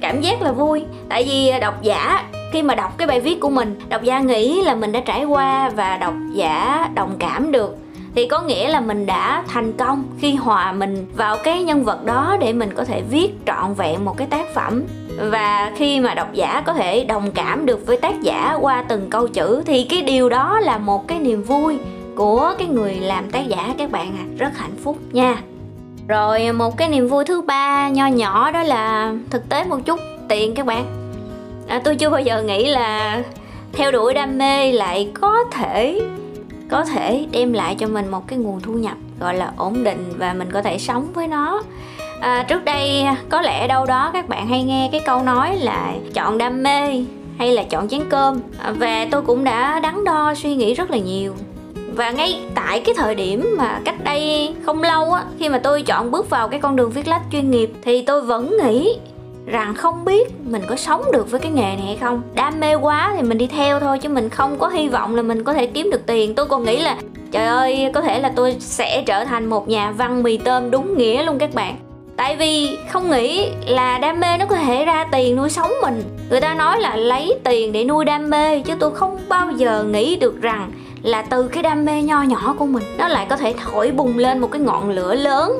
Cảm 0.00 0.20
giác 0.20 0.42
là 0.42 0.52
vui 0.52 0.84
tại 1.08 1.24
vì 1.24 1.48
à, 1.48 1.58
độc 1.58 1.82
giả 1.82 2.24
khi 2.52 2.62
mà 2.62 2.74
đọc 2.74 2.98
cái 2.98 3.06
bài 3.06 3.20
viết 3.20 3.40
của 3.40 3.50
mình 3.50 3.80
độc 3.88 4.02
giả 4.02 4.20
nghĩ 4.20 4.62
là 4.62 4.74
mình 4.74 4.92
đã 4.92 5.00
trải 5.00 5.24
qua 5.24 5.68
và 5.68 5.96
độc 5.96 6.14
giả 6.34 6.88
đồng 6.94 7.16
cảm 7.18 7.52
được 7.52 7.83
thì 8.14 8.26
có 8.26 8.42
nghĩa 8.42 8.68
là 8.68 8.80
mình 8.80 9.06
đã 9.06 9.44
thành 9.48 9.72
công 9.72 10.04
khi 10.20 10.34
hòa 10.34 10.72
mình 10.72 11.06
vào 11.16 11.36
cái 11.44 11.62
nhân 11.62 11.84
vật 11.84 12.04
đó 12.04 12.36
để 12.40 12.52
mình 12.52 12.70
có 12.74 12.84
thể 12.84 13.02
viết 13.10 13.30
trọn 13.46 13.74
vẹn 13.74 14.04
một 14.04 14.16
cái 14.16 14.26
tác 14.30 14.54
phẩm. 14.54 14.82
Và 15.18 15.72
khi 15.76 16.00
mà 16.00 16.14
độc 16.14 16.28
giả 16.32 16.62
có 16.66 16.72
thể 16.72 17.04
đồng 17.04 17.30
cảm 17.32 17.66
được 17.66 17.86
với 17.86 17.96
tác 17.96 18.22
giả 18.22 18.58
qua 18.60 18.84
từng 18.88 19.10
câu 19.10 19.28
chữ 19.28 19.62
thì 19.66 19.84
cái 19.84 20.02
điều 20.02 20.28
đó 20.28 20.60
là 20.60 20.78
một 20.78 21.08
cái 21.08 21.18
niềm 21.18 21.42
vui 21.42 21.78
của 22.16 22.54
cái 22.58 22.68
người 22.68 22.94
làm 22.94 23.30
tác 23.30 23.48
giả 23.48 23.74
các 23.78 23.90
bạn 23.90 24.12
à 24.18 24.24
rất 24.38 24.56
hạnh 24.56 24.76
phúc 24.84 24.98
nha. 25.12 25.36
Rồi 26.08 26.52
một 26.52 26.76
cái 26.76 26.88
niềm 26.88 27.08
vui 27.08 27.24
thứ 27.24 27.40
ba 27.40 27.88
nho 27.88 28.06
nhỏ 28.06 28.50
đó 28.50 28.62
là 28.62 29.14
thực 29.30 29.48
tế 29.48 29.64
một 29.64 29.78
chút 29.84 30.00
tiền 30.28 30.54
các 30.54 30.66
bạn. 30.66 30.84
À, 31.68 31.80
tôi 31.84 31.96
chưa 31.96 32.10
bao 32.10 32.20
giờ 32.20 32.42
nghĩ 32.42 32.66
là 32.66 33.22
theo 33.72 33.92
đuổi 33.92 34.14
đam 34.14 34.38
mê 34.38 34.72
lại 34.72 35.10
có 35.14 35.44
thể 35.52 36.00
có 36.70 36.84
thể 36.84 37.26
đem 37.30 37.52
lại 37.52 37.76
cho 37.78 37.86
mình 37.86 38.10
một 38.10 38.28
cái 38.28 38.38
nguồn 38.38 38.60
thu 38.60 38.72
nhập 38.72 38.96
gọi 39.20 39.34
là 39.34 39.52
ổn 39.56 39.84
định 39.84 40.12
và 40.16 40.32
mình 40.32 40.48
có 40.52 40.62
thể 40.62 40.78
sống 40.78 41.12
với 41.14 41.28
nó. 41.28 41.62
À, 42.20 42.44
trước 42.48 42.64
đây 42.64 43.04
có 43.28 43.40
lẽ 43.40 43.68
đâu 43.68 43.86
đó 43.86 44.10
các 44.12 44.28
bạn 44.28 44.48
hay 44.48 44.62
nghe 44.62 44.88
cái 44.92 45.00
câu 45.06 45.22
nói 45.22 45.56
là 45.56 45.92
chọn 46.14 46.38
đam 46.38 46.62
mê 46.62 47.04
hay 47.38 47.52
là 47.52 47.62
chọn 47.62 47.88
chén 47.88 48.00
cơm. 48.10 48.40
À, 48.58 48.72
và 48.78 49.06
tôi 49.10 49.22
cũng 49.22 49.44
đã 49.44 49.80
đắn 49.80 50.04
đo 50.04 50.34
suy 50.34 50.54
nghĩ 50.54 50.74
rất 50.74 50.90
là 50.90 50.98
nhiều. 50.98 51.34
Và 51.94 52.10
ngay 52.10 52.40
tại 52.54 52.80
cái 52.80 52.94
thời 52.98 53.14
điểm 53.14 53.56
mà 53.58 53.80
cách 53.84 54.04
đây 54.04 54.54
không 54.66 54.82
lâu 54.82 55.12
á 55.12 55.24
khi 55.38 55.48
mà 55.48 55.58
tôi 55.58 55.82
chọn 55.82 56.10
bước 56.10 56.30
vào 56.30 56.48
cái 56.48 56.60
con 56.60 56.76
đường 56.76 56.90
viết 56.90 57.08
lách 57.08 57.22
chuyên 57.32 57.50
nghiệp 57.50 57.70
thì 57.82 58.02
tôi 58.02 58.22
vẫn 58.22 58.56
nghĩ 58.62 58.98
rằng 59.46 59.74
không 59.74 60.04
biết 60.04 60.32
mình 60.44 60.62
có 60.68 60.76
sống 60.76 61.02
được 61.12 61.30
với 61.30 61.40
cái 61.40 61.52
nghề 61.52 61.62
này 61.62 61.86
hay 61.86 61.96
không. 61.96 62.22
Đam 62.34 62.60
mê 62.60 62.74
quá 62.74 63.12
thì 63.16 63.22
mình 63.22 63.38
đi 63.38 63.46
theo 63.46 63.80
thôi, 63.80 63.98
chứ 63.98 64.08
mình 64.08 64.28
không 64.28 64.58
có 64.58 64.68
hy 64.68 64.88
vọng 64.88 65.16
là 65.16 65.22
mình 65.22 65.44
có 65.44 65.52
thể 65.52 65.66
kiếm 65.66 65.90
được 65.90 66.06
tiền. 66.06 66.34
Tôi 66.34 66.46
còn 66.46 66.64
nghĩ 66.64 66.82
là, 66.82 66.96
trời 67.30 67.46
ơi, 67.46 67.90
có 67.94 68.00
thể 68.00 68.20
là 68.20 68.32
tôi 68.36 68.56
sẽ 68.60 69.02
trở 69.06 69.24
thành 69.24 69.46
một 69.46 69.68
nhà 69.68 69.90
văn 69.90 70.22
mì 70.22 70.36
tôm 70.36 70.70
đúng 70.70 70.98
nghĩa 70.98 71.22
luôn 71.22 71.38
các 71.38 71.54
bạn. 71.54 71.76
Tại 72.16 72.36
vì 72.36 72.78
không 72.90 73.10
nghĩ 73.10 73.48
là 73.66 73.98
đam 73.98 74.20
mê 74.20 74.38
nó 74.38 74.46
có 74.46 74.56
thể 74.56 74.84
ra 74.84 75.06
tiền 75.12 75.36
nuôi 75.36 75.50
sống 75.50 75.72
mình. 75.82 76.02
Người 76.30 76.40
ta 76.40 76.54
nói 76.54 76.80
là 76.80 76.96
lấy 76.96 77.38
tiền 77.44 77.72
để 77.72 77.84
nuôi 77.84 78.04
đam 78.04 78.30
mê, 78.30 78.60
chứ 78.60 78.74
tôi 78.80 78.90
không 78.94 79.18
bao 79.28 79.50
giờ 79.50 79.84
nghĩ 79.84 80.16
được 80.16 80.42
rằng 80.42 80.72
là 81.02 81.22
từ 81.22 81.48
cái 81.48 81.62
đam 81.62 81.84
mê 81.84 82.02
nho 82.02 82.22
nhỏ 82.22 82.54
của 82.58 82.66
mình, 82.66 82.84
nó 82.98 83.08
lại 83.08 83.26
có 83.30 83.36
thể 83.36 83.54
thổi 83.64 83.90
bùng 83.90 84.18
lên 84.18 84.38
một 84.38 84.48
cái 84.52 84.60
ngọn 84.60 84.90
lửa 84.90 85.14
lớn 85.14 85.52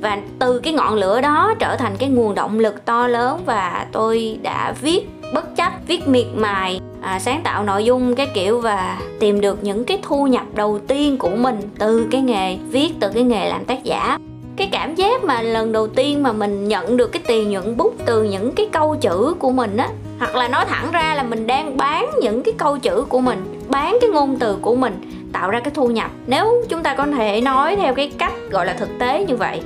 và 0.00 0.18
từ 0.38 0.58
cái 0.58 0.72
ngọn 0.72 0.94
lửa 0.94 1.20
đó 1.20 1.54
trở 1.58 1.76
thành 1.76 1.96
cái 1.98 2.08
nguồn 2.08 2.34
động 2.34 2.58
lực 2.58 2.84
to 2.84 3.08
lớn 3.08 3.40
và 3.46 3.86
tôi 3.92 4.38
đã 4.42 4.74
viết 4.80 5.08
bất 5.34 5.56
chấp 5.56 5.72
viết 5.86 6.08
miệt 6.08 6.26
mài 6.34 6.80
à, 7.00 7.18
sáng 7.18 7.40
tạo 7.44 7.62
nội 7.62 7.84
dung 7.84 8.14
cái 8.14 8.28
kiểu 8.34 8.60
và 8.60 8.98
tìm 9.20 9.40
được 9.40 9.64
những 9.64 9.84
cái 9.84 9.98
thu 10.02 10.26
nhập 10.26 10.44
đầu 10.54 10.78
tiên 10.88 11.16
của 11.18 11.30
mình 11.30 11.60
từ 11.78 12.06
cái 12.10 12.20
nghề 12.20 12.56
viết 12.56 12.92
từ 13.00 13.08
cái 13.14 13.22
nghề 13.22 13.48
làm 13.48 13.64
tác 13.64 13.84
giả. 13.84 14.18
Cái 14.56 14.68
cảm 14.72 14.94
giác 14.94 15.24
mà 15.24 15.42
lần 15.42 15.72
đầu 15.72 15.86
tiên 15.86 16.22
mà 16.22 16.32
mình 16.32 16.68
nhận 16.68 16.96
được 16.96 17.12
cái 17.12 17.22
tiền 17.26 17.50
nhuận 17.50 17.76
bút 17.76 17.94
từ 18.06 18.22
những 18.22 18.52
cái 18.52 18.68
câu 18.72 18.96
chữ 18.96 19.34
của 19.38 19.50
mình 19.50 19.76
á 19.76 19.88
hoặc 20.18 20.36
là 20.36 20.48
nói 20.48 20.64
thẳng 20.68 20.88
ra 20.92 21.14
là 21.14 21.22
mình 21.22 21.46
đang 21.46 21.76
bán 21.76 22.10
những 22.22 22.42
cái 22.42 22.54
câu 22.58 22.78
chữ 22.78 23.04
của 23.08 23.20
mình 23.20 23.60
bán 23.68 23.98
cái 24.00 24.10
ngôn 24.10 24.36
từ 24.36 24.56
của 24.62 24.74
mình 24.74 25.00
tạo 25.32 25.50
ra 25.50 25.60
cái 25.60 25.70
thu 25.74 25.88
nhập. 25.88 26.10
Nếu 26.26 26.64
chúng 26.68 26.82
ta 26.82 26.94
có 26.94 27.06
thể 27.06 27.40
nói 27.40 27.76
theo 27.76 27.94
cái 27.94 28.12
cách 28.18 28.32
gọi 28.50 28.66
là 28.66 28.72
thực 28.72 28.88
tế 28.98 29.24
như 29.24 29.36
vậy 29.36 29.60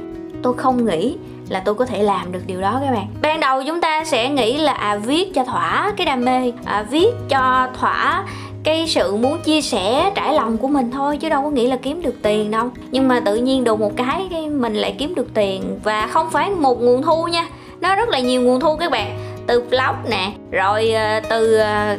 tôi 0.45 0.55
không 0.57 0.85
nghĩ 0.85 1.17
là 1.49 1.61
tôi 1.61 1.75
có 1.75 1.87
thể 1.87 2.03
làm 2.03 2.33
được 2.33 2.41
điều 2.47 2.61
đó 2.61 2.81
các 2.85 2.91
bạn. 2.91 3.07
Ban 3.23 3.41
đầu 3.41 3.63
chúng 3.67 3.81
ta 3.81 4.05
sẽ 4.05 4.29
nghĩ 4.29 4.57
là 4.57 4.73
à 4.73 4.97
viết 4.97 5.35
cho 5.35 5.45
thỏa 5.45 5.93
cái 5.97 6.07
đam 6.07 6.25
mê 6.25 6.53
à, 6.65 6.85
viết 6.91 7.11
cho 7.29 7.69
thỏa 7.81 8.25
cái 8.65 8.87
sự 8.87 9.17
muốn 9.17 9.41
chia 9.41 9.61
sẻ 9.61 10.11
trải 10.15 10.35
lòng 10.35 10.57
của 10.57 10.69
mình 10.69 10.91
thôi 10.91 11.17
chứ 11.17 11.29
đâu 11.29 11.43
có 11.43 11.51
nghĩ 11.51 11.67
là 11.67 11.77
kiếm 11.77 12.03
được 12.03 12.15
tiền 12.23 12.51
đâu. 12.51 12.71
Nhưng 12.91 13.09
mà 13.09 13.21
tự 13.21 13.37
nhiên 13.37 13.65
đùng 13.65 13.81
một 13.81 13.93
cái 13.97 14.27
cái 14.31 14.49
mình 14.49 14.75
lại 14.75 14.95
kiếm 14.99 15.15
được 15.15 15.35
tiền. 15.35 15.79
Và 15.85 16.07
không 16.07 16.31
phải 16.31 16.51
một 16.51 16.83
nguồn 16.83 17.03
thu 17.03 17.27
nha 17.27 17.49
nó 17.81 17.97
rất 17.97 18.09
là 18.09 18.19
nhiều 18.19 18.43
nguồn 18.43 18.61
thu 18.61 18.77
các 18.77 18.91
bạn. 18.91 19.19
Từ 19.47 19.61
blog 19.61 20.11
nè 20.11 20.33
rồi 20.51 20.93
ờ, 20.93 21.21
từ 21.31 21.57
ờ, 21.57 21.97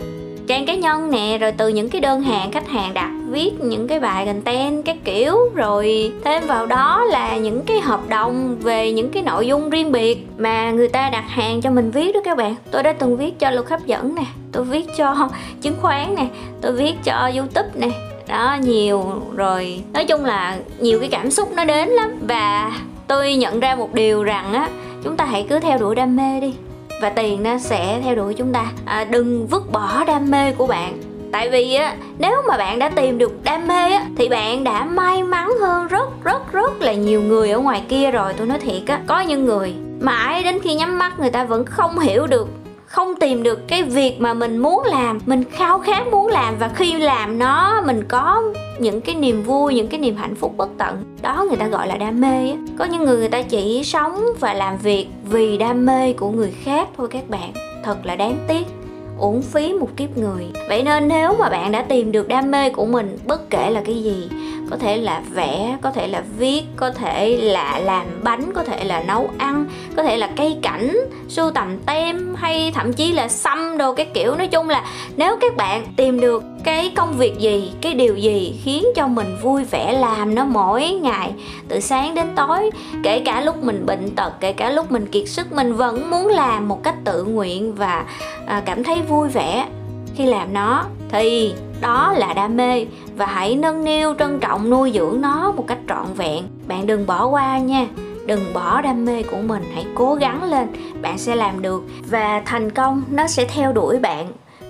trang 0.48 0.66
cá 0.66 0.76
nhân 0.76 1.12
nè 1.12 1.38
rồi 1.38 1.52
từ 1.52 1.68
những 1.68 1.90
cái 1.90 2.02
đơn 2.02 2.22
hàng 2.22 2.52
khách 2.52 2.68
hàng 2.68 2.94
đặt 2.94 3.10
viết 3.30 3.52
những 3.62 3.88
cái 3.88 4.00
bài 4.00 4.26
content 4.26 4.86
các 4.86 4.98
kiểu 5.04 5.38
rồi 5.56 6.12
thêm 6.24 6.48
vào 6.48 6.66
đó 6.66 7.04
là 7.04 7.38
những 7.38 7.62
cái 7.62 7.80
hợp 7.80 8.10
đồng 8.10 8.58
về 8.60 8.92
những 8.92 9.10
cái 9.10 9.24
nội 9.24 9.48
dung 9.48 9.70
riêng 9.70 9.92
biệt 9.92 10.28
mà 10.38 10.72
người 10.72 10.88
ta 10.88 11.10
đặt 11.10 11.26
hàng 11.28 11.62
cho 11.62 11.72
mình 11.72 11.92
viết 11.92 12.14
đó 12.14 12.20
các 12.26 12.38
bạn. 12.38 12.56
Tôi 12.72 12.84
đã 12.84 12.94
từng 12.94 13.18
viết 13.18 13.40
cho 13.40 13.50
luật 13.50 13.70
hấp 13.70 13.86
dẫn 13.86 14.16
nè 14.16 14.24
tôi 14.52 14.64
viết 14.64 14.86
cho 14.98 15.30
chứng 15.62 15.76
khoán 15.82 16.16
nè 16.16 16.28
tôi 16.62 16.72
viết 16.72 16.94
cho 17.04 17.32
youtube 17.36 17.70
nè. 17.76 17.90
Đó 18.28 18.58
nhiều 18.62 19.04
rồi 19.36 19.82
nói 19.94 20.06
chung 20.06 20.26
là 20.26 20.58
nhiều 20.80 21.00
cái 21.00 21.10
cảm 21.10 21.32
xúc 21.32 21.52
nó 21.56 21.66
đến 21.66 21.90
lắm. 21.90 22.10
Và 22.28 22.72
tôi 23.08 23.36
nhận 23.36 23.60
ra 23.60 23.76
một 23.76 23.94
điều 23.94 24.24
rằng 24.24 24.54
á 24.54 24.70
chúng 25.04 25.18
ta 25.18 25.26
hãy 25.26 25.46
cứ 25.50 25.60
theo 25.60 25.78
đuổi 25.78 25.96
đam 25.96 26.16
mê 26.16 26.40
đi 26.42 26.54
và 27.02 27.10
tiền 27.10 27.44
nó 27.44 27.58
sẽ 27.58 28.02
theo 28.04 28.16
đuổi 28.16 28.34
chúng 28.34 28.54
ta. 28.54 28.72
À, 28.86 29.04
đừng 29.04 29.48
vứt 29.48 29.72
bỏ 29.72 30.04
đam 30.04 30.32
mê 30.32 30.52
của 30.52 30.68
bạn 30.68 31.15
tại 31.32 31.50
vì 31.50 31.74
á, 31.74 31.96
nếu 32.20 32.42
mà 32.48 32.58
bạn 32.58 32.80
đã 32.80 32.90
tìm 32.90 33.18
được 33.18 33.44
đam 33.44 33.68
mê 33.68 33.92
á, 33.92 34.06
thì 34.18 34.30
bạn 34.30 34.64
đã 34.64 34.86
may 34.86 35.24
mắn 35.24 35.52
hơn 35.62 35.88
rất 35.88 36.24
rất 36.24 36.52
rất 36.52 36.82
là 36.82 36.94
nhiều 36.94 37.22
người 37.22 37.52
ở 37.52 37.60
ngoài 37.60 37.84
kia 37.90 38.12
rồi, 38.12 38.34
tôi 38.34 38.48
nói 38.48 38.60
thiệt 38.60 38.82
á. 38.88 39.00
Có 39.08 39.20
những 39.20 39.46
người 39.46 39.74
mãi 40.00 40.44
đến 40.44 40.60
khi 40.64 40.74
nhắm 40.74 41.00
mắt 41.00 41.20
người 41.20 41.32
ta 41.32 41.44
vẫn 41.44 41.66
không 41.66 42.00
hiểu 42.00 42.28
được, 42.28 42.48
không 42.86 43.16
tìm 43.20 43.44
được 43.44 43.68
cái 43.68 43.84
việc 43.84 44.16
mà 44.20 44.34
mình 44.34 44.58
muốn 44.58 44.84
làm, 44.86 45.20
mình 45.26 45.44
khao 45.52 45.80
khát 45.80 46.08
muốn 46.08 46.28
làm 46.28 46.56
và 46.60 46.70
khi 46.76 46.94
làm 46.94 47.40
nó, 47.40 47.82
mình 47.86 48.04
có 48.08 48.44
những 48.80 49.02
cái 49.02 49.16
niềm 49.16 49.44
vui, 49.44 49.74
những 49.74 49.88
cái 49.88 50.00
niềm 50.00 50.16
hạnh 50.16 50.36
phúc 50.36 50.54
bất 50.58 50.70
tận. 50.78 51.04
Đó, 51.22 51.46
người 51.48 51.58
ta 51.58 51.68
gọi 51.68 51.88
là 51.88 51.96
đam 51.98 52.22
mê 52.22 52.52
á. 52.52 52.58
Có 52.78 52.86
những 52.86 53.04
người 53.04 53.18
người 53.18 53.30
ta 53.30 53.42
chỉ 53.42 53.84
sống 53.84 54.26
và 54.40 54.54
làm 54.54 54.78
việc 54.78 55.08
vì 55.30 55.58
đam 55.58 55.86
mê 55.86 56.14
của 56.14 56.30
người 56.30 56.54
khác 56.64 56.88
thôi 56.98 57.08
các 57.12 57.30
bạn. 57.30 57.54
Thật 57.84 58.06
là 58.06 58.16
đáng 58.16 58.38
tiếc 58.48 58.85
uổng 59.20 59.42
phí 59.42 59.74
một 59.74 59.90
kiếp 59.98 60.18
người. 60.18 60.48
Vậy 60.70 60.84
nên 60.84 61.08
nếu 61.08 61.36
mà 61.40 61.50
bạn 61.50 61.72
đã 61.72 61.82
tìm 61.82 62.12
được 62.12 62.28
đam 62.28 62.52
mê 62.52 62.70
của 62.70 62.86
mình, 62.86 63.18
bất 63.28 63.50
kể 63.50 63.70
là 63.70 63.82
cái 63.86 64.04
gì, 64.04 64.30
có 64.70 64.78
thể 64.78 64.98
là 64.98 65.22
vẽ, 65.34 65.78
có 65.82 65.92
thể 65.92 66.08
là 66.08 66.24
viết, 66.38 66.64
có 66.76 66.92
thể 66.92 67.38
là 67.38 67.80
làm 67.80 68.06
bánh, 68.24 68.52
có 68.56 68.64
thể 68.64 68.84
là 68.84 69.04
nấu 69.08 69.30
ăn, 69.38 69.66
có 69.98 70.04
thể 70.04 70.18
là 70.18 70.30
cây 70.36 70.58
cảnh, 70.62 70.98
sưu 71.30 71.52
tầm 71.52 71.78
tem, 71.86 72.36
hay 72.36 72.72
thậm 72.76 72.94
chí 72.94 73.12
là 73.12 73.28
xăm 73.28 73.78
đồ 73.78 73.94
cái 73.94 74.06
kiểu. 74.14 74.36
Nói 74.36 74.48
chung 74.48 74.70
là 74.70 74.84
nếu 75.18 75.38
các 75.42 75.56
bạn 75.56 75.84
tìm 75.96 76.20
được 76.20 76.44
cái 76.66 76.92
công 76.96 77.14
việc 77.18 77.40
gì 77.40 77.72
cái 77.82 77.94
điều 77.94 78.16
gì 78.16 78.60
khiến 78.64 78.86
cho 78.96 79.08
mình 79.08 79.38
vui 79.42 79.64
vẻ 79.64 79.94
làm 79.94 80.36
nó 80.36 80.46
mỗi 80.46 80.90
ngày 80.90 81.34
từ 81.68 81.80
sáng 81.80 82.16
đến 82.16 82.28
tối 82.36 82.72
kể 83.04 83.20
cả 83.20 83.42
lúc 83.42 83.64
mình 83.64 83.86
bệnh 83.86 84.16
tật 84.16 84.34
kể 84.40 84.54
cả 84.54 84.70
lúc 84.70 84.92
mình 84.92 85.06
kiệt 85.06 85.30
sức 85.30 85.54
mình 85.54 85.74
vẫn 85.74 86.10
muốn 86.10 86.28
làm 86.28 86.68
một 86.68 86.84
cách 86.84 86.96
tự 87.04 87.24
nguyện 87.24 87.76
và 87.76 88.06
à, 88.46 88.62
cảm 88.66 88.84
thấy 88.84 89.02
vui 89.02 89.30
vẻ 89.30 89.68
khi 90.16 90.26
làm 90.26 90.54
nó. 90.54 90.86
Thì 91.10 91.54
đó 91.82 92.14
là 92.18 92.34
đam 92.34 92.58
mê 92.58 92.86
và 93.18 93.26
hãy 93.26 93.56
nâng 93.56 93.84
niu 93.84 94.14
trân 94.20 94.40
trọng 94.40 94.70
nuôi 94.70 94.92
dưỡng 94.96 95.22
nó 95.22 95.52
một 95.52 95.64
cách 95.68 95.80
trọn 95.90 96.14
vẹn. 96.16 96.44
Bạn 96.68 96.88
đừng 96.88 97.08
bỏ 97.08 97.28
qua 97.28 97.58
nha 97.58 97.88
đừng 98.26 98.54
bỏ 98.54 98.82
đam 98.82 99.06
mê 99.06 99.24
của 99.24 99.38
mình 99.38 99.64
hãy 99.74 99.86
cố 99.96 100.16
gắng 100.16 100.44
lên 100.44 100.68
bạn 101.02 101.18
sẽ 101.18 101.36
làm 101.36 101.62
được 101.62 101.84
và 102.10 102.42
thành 102.46 102.72
công 102.72 103.04
nó 103.12 103.28
sẽ 103.28 103.46
theo 103.46 103.72
đuổi 103.72 104.00
bạn 104.00 104.28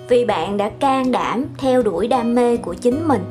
vì 0.08 0.24
bạn 0.24 0.56
đã 0.56 0.70
can 0.80 1.12
đảm 1.12 1.44
theo 1.58 1.82
đuổi 1.82 2.08
đam 2.08 2.34
mê 2.34 2.56
của 2.56 2.74
chính 2.74 3.08
mình. 3.08 3.24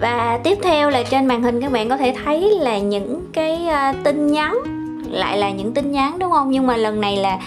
Và 0.00 0.38
tiếp 0.44 0.58
theo 0.62 0.90
là 0.90 1.02
trên 1.02 1.26
màn 1.26 1.42
hình 1.42 1.60
các 1.60 1.72
bạn 1.72 1.88
có 1.88 1.96
thể 1.96 2.14
thấy 2.24 2.40
là 2.60 2.78
những 2.78 3.24
cái 3.32 3.60
uh, 3.66 4.04
tin 4.04 4.26
nhắn 4.26 4.58
lại 5.10 5.38
là 5.38 5.50
những 5.50 5.74
tin 5.74 5.92
nhắn 5.92 6.18
đúng 6.18 6.32
không? 6.32 6.50
Nhưng 6.50 6.66
mà 6.66 6.76
lần 6.76 7.00
này 7.00 7.16
là 7.16 7.38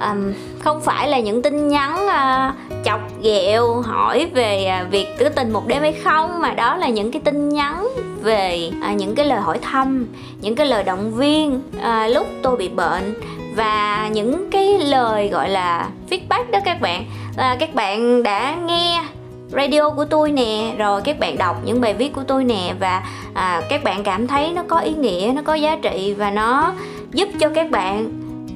um, 0.00 0.32
không 0.58 0.80
phải 0.80 1.08
là 1.08 1.20
những 1.20 1.42
tin 1.42 1.68
nhắn 1.68 2.06
uh, 2.06 2.84
chọc 2.84 3.00
ghẹo 3.22 3.80
hỏi 3.80 4.30
về 4.34 4.80
uh, 4.82 4.90
việc 4.90 5.06
tứ 5.18 5.28
tình 5.28 5.52
một 5.52 5.66
đêm 5.66 5.82
hay 5.82 5.92
không 5.92 6.40
mà 6.40 6.50
đó 6.50 6.76
là 6.76 6.88
những 6.88 7.12
cái 7.12 7.22
tin 7.24 7.48
nhắn 7.48 7.88
về 8.22 8.70
uh, 8.90 8.96
những 8.96 9.14
cái 9.14 9.26
lời 9.26 9.40
hỏi 9.40 9.58
thăm 9.62 10.06
những 10.40 10.54
cái 10.54 10.66
lời 10.66 10.84
động 10.84 11.12
viên 11.14 11.62
uh, 11.78 12.14
lúc 12.14 12.26
tôi 12.42 12.56
bị 12.56 12.68
bệnh 12.68 13.14
và 13.56 14.08
những 14.12 14.50
cái 14.50 14.78
lời 14.78 15.28
gọi 15.28 15.48
là 15.48 15.88
feedback 16.10 16.50
đó 16.50 16.58
các 16.64 16.80
bạn 16.80 17.04
à, 17.36 17.56
các 17.60 17.74
bạn 17.74 18.22
đã 18.22 18.56
nghe 18.66 19.02
radio 19.50 19.90
của 19.90 20.04
tôi 20.04 20.32
nè 20.32 20.74
rồi 20.78 21.00
các 21.04 21.18
bạn 21.18 21.38
đọc 21.38 21.56
những 21.64 21.80
bài 21.80 21.94
viết 21.94 22.12
của 22.14 22.22
tôi 22.26 22.44
nè 22.44 22.74
và 22.80 23.02
à, 23.34 23.62
các 23.68 23.84
bạn 23.84 24.04
cảm 24.04 24.26
thấy 24.26 24.52
nó 24.52 24.62
có 24.68 24.78
ý 24.78 24.94
nghĩa 24.94 25.32
nó 25.34 25.42
có 25.42 25.54
giá 25.54 25.76
trị 25.82 26.14
và 26.18 26.30
nó 26.30 26.72
giúp 27.12 27.28
cho 27.40 27.48
các 27.54 27.70
bạn 27.70 28.10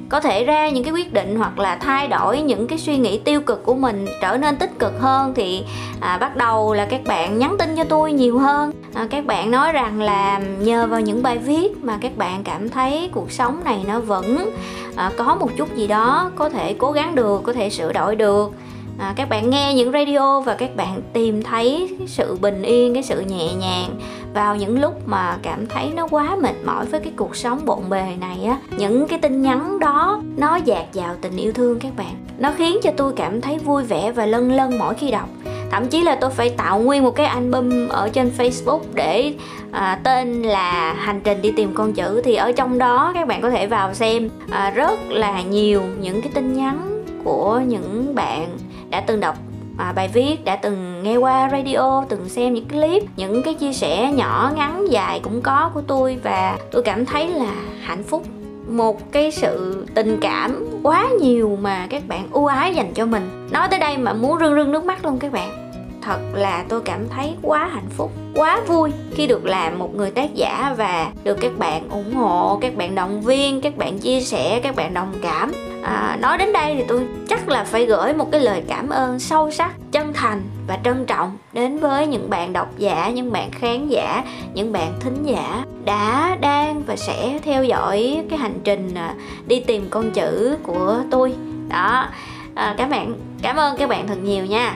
có 0.09 0.19
thể 0.19 0.43
ra 0.43 0.69
những 0.69 0.83
cái 0.83 0.93
quyết 0.93 1.13
định 1.13 1.35
hoặc 1.35 1.59
là 1.59 1.75
thay 1.75 2.07
đổi 2.07 2.41
những 2.41 2.67
cái 2.67 2.79
suy 2.79 2.97
nghĩ 2.97 3.19
tiêu 3.19 3.41
cực 3.41 3.65
của 3.65 3.75
mình 3.75 4.05
trở 4.21 4.37
nên 4.37 4.55
tích 4.55 4.79
cực 4.79 4.99
hơn. 4.99 5.33
Thì 5.35 5.63
à, 5.99 6.17
bắt 6.17 6.35
đầu 6.35 6.73
là 6.73 6.85
các 6.85 7.01
bạn 7.05 7.39
nhắn 7.39 7.55
tin 7.59 7.75
cho 7.75 7.83
tôi 7.83 8.13
nhiều 8.13 8.39
hơn 8.39 8.71
à, 8.93 9.07
các 9.09 9.25
bạn 9.25 9.51
nói 9.51 9.71
rằng 9.71 10.01
là 10.01 10.39
nhờ 10.59 10.87
vào 10.87 11.01
những 11.01 11.23
bài 11.23 11.37
viết 11.37 11.83
mà 11.83 11.97
các 12.01 12.17
bạn 12.17 12.43
cảm 12.43 12.69
thấy 12.69 13.09
cuộc 13.11 13.31
sống 13.31 13.61
này 13.63 13.79
nó 13.87 13.99
vẫn 13.99 14.51
à, 14.95 15.11
có 15.17 15.35
một 15.35 15.49
chút 15.57 15.75
gì 15.75 15.87
đó 15.87 16.31
có 16.35 16.49
thể 16.49 16.73
cố 16.73 16.91
gắng 16.91 17.15
được 17.15 17.43
có 17.43 17.53
thể 17.53 17.69
sửa 17.69 17.93
đổi 17.93 18.15
được. 18.15 18.51
À, 18.99 19.13
các 19.15 19.29
bạn 19.29 19.49
nghe 19.49 19.73
những 19.73 19.91
radio 19.91 20.41
và 20.41 20.55
các 20.55 20.75
bạn 20.75 21.01
tìm 21.13 21.43
thấy 21.43 21.95
cái 21.99 22.07
sự 22.07 22.37
bình 22.41 22.61
yên 22.61 22.93
cái 22.93 23.03
sự 23.03 23.21
nhẹ 23.21 23.53
nhàng 23.53 23.89
vào 24.33 24.55
những 24.55 24.81
lúc 24.81 25.07
mà 25.07 25.37
cảm 25.41 25.67
thấy 25.67 25.91
nó 25.95 26.07
quá 26.07 26.35
mệt 26.41 26.55
mỏi 26.65 26.85
với 26.85 26.99
cái 26.99 27.13
cuộc 27.15 27.35
sống 27.35 27.65
bộn 27.65 27.89
bề 27.89 28.15
này 28.19 28.43
á. 28.43 28.57
Những 28.77 29.07
cái 29.07 29.19
tin 29.19 29.41
nhắn 29.41 29.79
đó 29.79 30.21
nó 30.37 30.55
dạt 30.55 30.85
vào 30.93 31.15
tình 31.21 31.37
yêu 31.37 31.53
thương 31.53 31.79
các 31.79 31.91
bạn. 31.97 32.15
Nó 32.37 32.51
khiến 32.57 32.77
cho 32.83 32.91
tôi 32.97 33.13
cảm 33.15 33.41
thấy 33.41 33.57
vui 33.57 33.83
vẻ 33.83 34.11
và 34.11 34.25
lân 34.25 34.51
lân 34.51 34.79
mỗi 34.79 34.93
khi 34.93 35.11
đọc 35.11 35.29
thậm 35.71 35.87
chí 35.87 36.01
là 36.01 36.15
tôi 36.15 36.29
phải 36.29 36.49
tạo 36.49 36.79
nguyên 36.79 37.03
một 37.03 37.15
cái 37.15 37.25
album 37.25 37.87
ở 37.89 38.09
trên 38.09 38.31
facebook 38.37 38.79
để 38.93 39.33
à, 39.71 39.99
tên 40.03 40.41
là 40.41 40.93
hành 40.93 41.21
trình 41.23 41.41
đi 41.41 41.51
tìm 41.51 41.73
con 41.73 41.93
chữ. 41.93 42.21
Thì 42.23 42.35
ở 42.35 42.51
trong 42.51 42.77
đó 42.77 43.11
các 43.13 43.27
bạn 43.27 43.41
có 43.41 43.49
thể 43.49 43.67
vào 43.67 43.93
xem 43.93 44.29
à, 44.49 44.69
rất 44.69 44.99
là 45.09 45.41
nhiều 45.41 45.81
những 46.01 46.21
cái 46.21 46.31
tin 46.35 46.53
nhắn 46.53 47.03
của 47.23 47.61
những 47.67 48.15
bạn 48.15 48.47
đã 48.89 49.01
từng 49.01 49.19
đọc 49.19 49.35
à, 49.77 49.93
bài 49.95 50.09
viết 50.13 50.45
đã 50.45 50.55
từng 50.55 51.03
nghe 51.03 51.15
qua 51.15 51.49
radio 51.51 52.03
từng 52.09 52.29
xem 52.29 52.53
những 52.53 52.67
clip 52.67 53.03
những 53.15 53.43
cái 53.43 53.53
chia 53.53 53.73
sẻ 53.73 54.11
nhỏ 54.11 54.51
ngắn 54.55 54.85
dài 54.89 55.19
cũng 55.23 55.41
có 55.41 55.71
của 55.73 55.81
tôi. 55.81 56.17
Và 56.23 56.57
tôi 56.71 56.83
cảm 56.83 57.05
thấy 57.05 57.27
là 57.27 57.53
hạnh 57.81 58.03
phúc. 58.03 58.23
Một 58.67 59.11
cái 59.11 59.31
sự 59.31 59.85
tình 59.93 60.17
cảm 60.21 60.65
quá 60.83 61.07
nhiều 61.21 61.57
mà 61.61 61.87
các 61.89 62.07
bạn 62.07 62.27
ưu 62.31 62.45
ái 62.45 62.75
dành 62.75 62.93
cho 62.93 63.05
mình. 63.05 63.47
Nói 63.51 63.67
tới 63.67 63.79
đây 63.79 63.97
mà 63.97 64.13
muốn 64.13 64.39
rưng 64.39 64.55
rưng 64.55 64.71
nước 64.71 64.85
mắt 64.85 65.05
luôn 65.05 65.19
các 65.19 65.31
bạn 65.31 65.60
thật 66.01 66.19
là 66.33 66.65
tôi 66.69 66.81
cảm 66.81 67.09
thấy 67.09 67.35
quá 67.41 67.69
hạnh 67.73 67.89
phúc 67.89 68.11
quá 68.35 68.61
vui 68.67 68.91
khi 69.15 69.27
được 69.27 69.45
làm 69.45 69.79
một 69.79 69.95
người 69.95 70.11
tác 70.11 70.33
giả 70.35 70.75
và 70.77 71.11
được 71.23 71.37
các 71.41 71.51
bạn 71.57 71.89
ủng 71.89 72.13
hộ 72.13 72.57
các 72.61 72.75
bạn 72.75 72.95
động 72.95 73.21
viên 73.21 73.61
các 73.61 73.77
bạn 73.77 73.99
chia 73.99 74.21
sẻ 74.21 74.59
các 74.63 74.75
bạn 74.75 74.93
đồng 74.93 75.13
cảm. 75.21 75.51
À, 75.83 76.17
nói 76.21 76.37
đến 76.37 76.53
đây 76.53 76.75
thì 76.75 76.83
tôi 76.87 77.07
chắc 77.29 77.49
là 77.49 77.63
phải 77.63 77.85
gửi 77.85 78.13
một 78.13 78.31
cái 78.31 78.41
lời 78.41 78.63
cảm 78.67 78.89
ơn 78.89 79.19
sâu 79.19 79.51
sắc 79.51 79.71
chân 79.91 80.13
thành 80.13 80.41
và 80.67 80.77
trân 80.83 81.05
trọng 81.05 81.37
đến 81.53 81.79
với 81.79 82.07
những 82.07 82.29
bạn 82.29 82.53
độc 82.53 82.77
giả 82.77 83.09
những 83.09 83.31
bạn 83.31 83.51
khán 83.51 83.87
giả 83.87 84.23
những 84.53 84.71
bạn 84.71 84.93
thính 84.99 85.23
giả 85.23 85.65
đã 85.85 86.37
đang 86.41 86.83
và 86.87 86.95
sẽ 86.95 87.39
theo 87.43 87.63
dõi 87.63 88.23
cái 88.29 88.39
hành 88.39 88.59
trình 88.63 88.93
à, 88.95 89.15
đi 89.47 89.59
tìm 89.59 89.87
con 89.89 90.11
chữ 90.11 90.57
của 90.63 90.97
tôi. 91.11 91.33
Đó. 91.69 92.07
À, 92.55 92.75
các 92.77 92.89
bạn 92.89 93.13
cảm 93.41 93.55
ơn 93.55 93.77
các 93.77 93.89
bạn 93.89 94.07
thật 94.07 94.17
nhiều 94.23 94.45
nha 94.45 94.75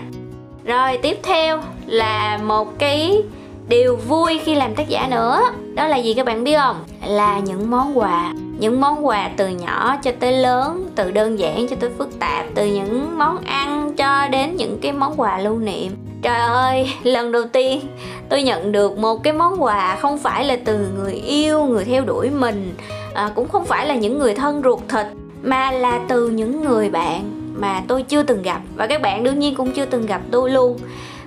rồi 0.66 0.98
tiếp 1.02 1.18
theo 1.24 1.62
là 1.86 2.40
một 2.44 2.80
cái 2.80 3.24
điều 3.70 3.96
vui 3.96 4.40
khi 4.44 4.56
làm 4.56 4.76
tác 4.76 4.90
giả 4.90 5.08
nữa. 5.12 5.42
Đó 5.76 5.88
là 5.88 5.98
gì 5.98 6.14
các 6.14 6.26
bạn 6.26 6.44
biết 6.44 6.58
không? 6.58 6.84
Là 7.08 7.40
những 7.40 7.72
món 7.72 7.98
quà. 8.00 8.34
Những 8.60 8.82
món 8.82 9.06
quà 9.06 9.30
từ 9.38 9.48
nhỏ 9.48 9.98
cho 10.04 10.12
tới 10.20 10.32
lớn 10.32 10.90
từ 10.96 11.12
đơn 11.12 11.40
giản 11.40 11.68
cho 11.68 11.76
tới 11.80 11.90
phức 11.98 12.20
tạp 12.20 12.46
từ 12.56 12.66
những 12.66 13.18
món 13.18 13.38
ăn 13.46 13.92
cho 13.98 14.28
đến 14.28 14.56
những 14.56 14.80
cái 14.82 14.92
món 14.92 15.14
quà 15.18 15.38
lưu 15.38 15.58
niệm. 15.58 15.92
Trời 16.22 16.40
ơi 16.40 16.90
lần 17.04 17.32
đầu 17.32 17.44
tiên 17.54 17.82
tôi 18.30 18.44
nhận 18.44 18.72
được 18.72 18.98
một 18.98 19.24
cái 19.24 19.34
món 19.34 19.64
quà 19.64 19.96
không 19.96 20.18
phải 20.18 20.46
là 20.46 20.58
từ 20.66 20.88
người 20.98 21.14
yêu 21.14 21.64
người 21.64 21.84
theo 21.84 22.04
đuổi 22.04 22.30
mình 22.30 22.74
à, 23.14 23.32
cũng 23.36 23.48
không 23.48 23.66
phải 23.66 23.88
là 23.88 23.96
những 23.96 24.20
người 24.20 24.34
thân 24.34 24.62
ruột 24.64 24.80
thịt 24.90 25.06
mà 25.44 25.72
là 25.72 26.00
từ 26.08 26.30
những 26.30 26.64
người 26.64 26.90
bạn 26.90 27.35
mà 27.56 27.82
tôi 27.88 28.04
chưa 28.04 28.24
từng 28.24 28.42
gặp. 28.42 28.62
Và 28.76 28.88
các 28.88 29.02
bạn 29.02 29.24
đương 29.24 29.40
nhiên 29.40 29.56
cũng 29.56 29.72
chưa 29.72 29.86
từng 29.86 30.06
gặp 30.06 30.22
tôi 30.32 30.52
luôn. 30.52 30.78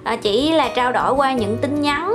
À, 0.04 0.16
chỉ 0.16 0.52
là 0.52 0.68
trao 0.74 0.92
đổi 0.92 1.12
qua 1.12 1.32
những 1.32 1.58
tin 1.58 1.80
nhắn. 1.82 2.14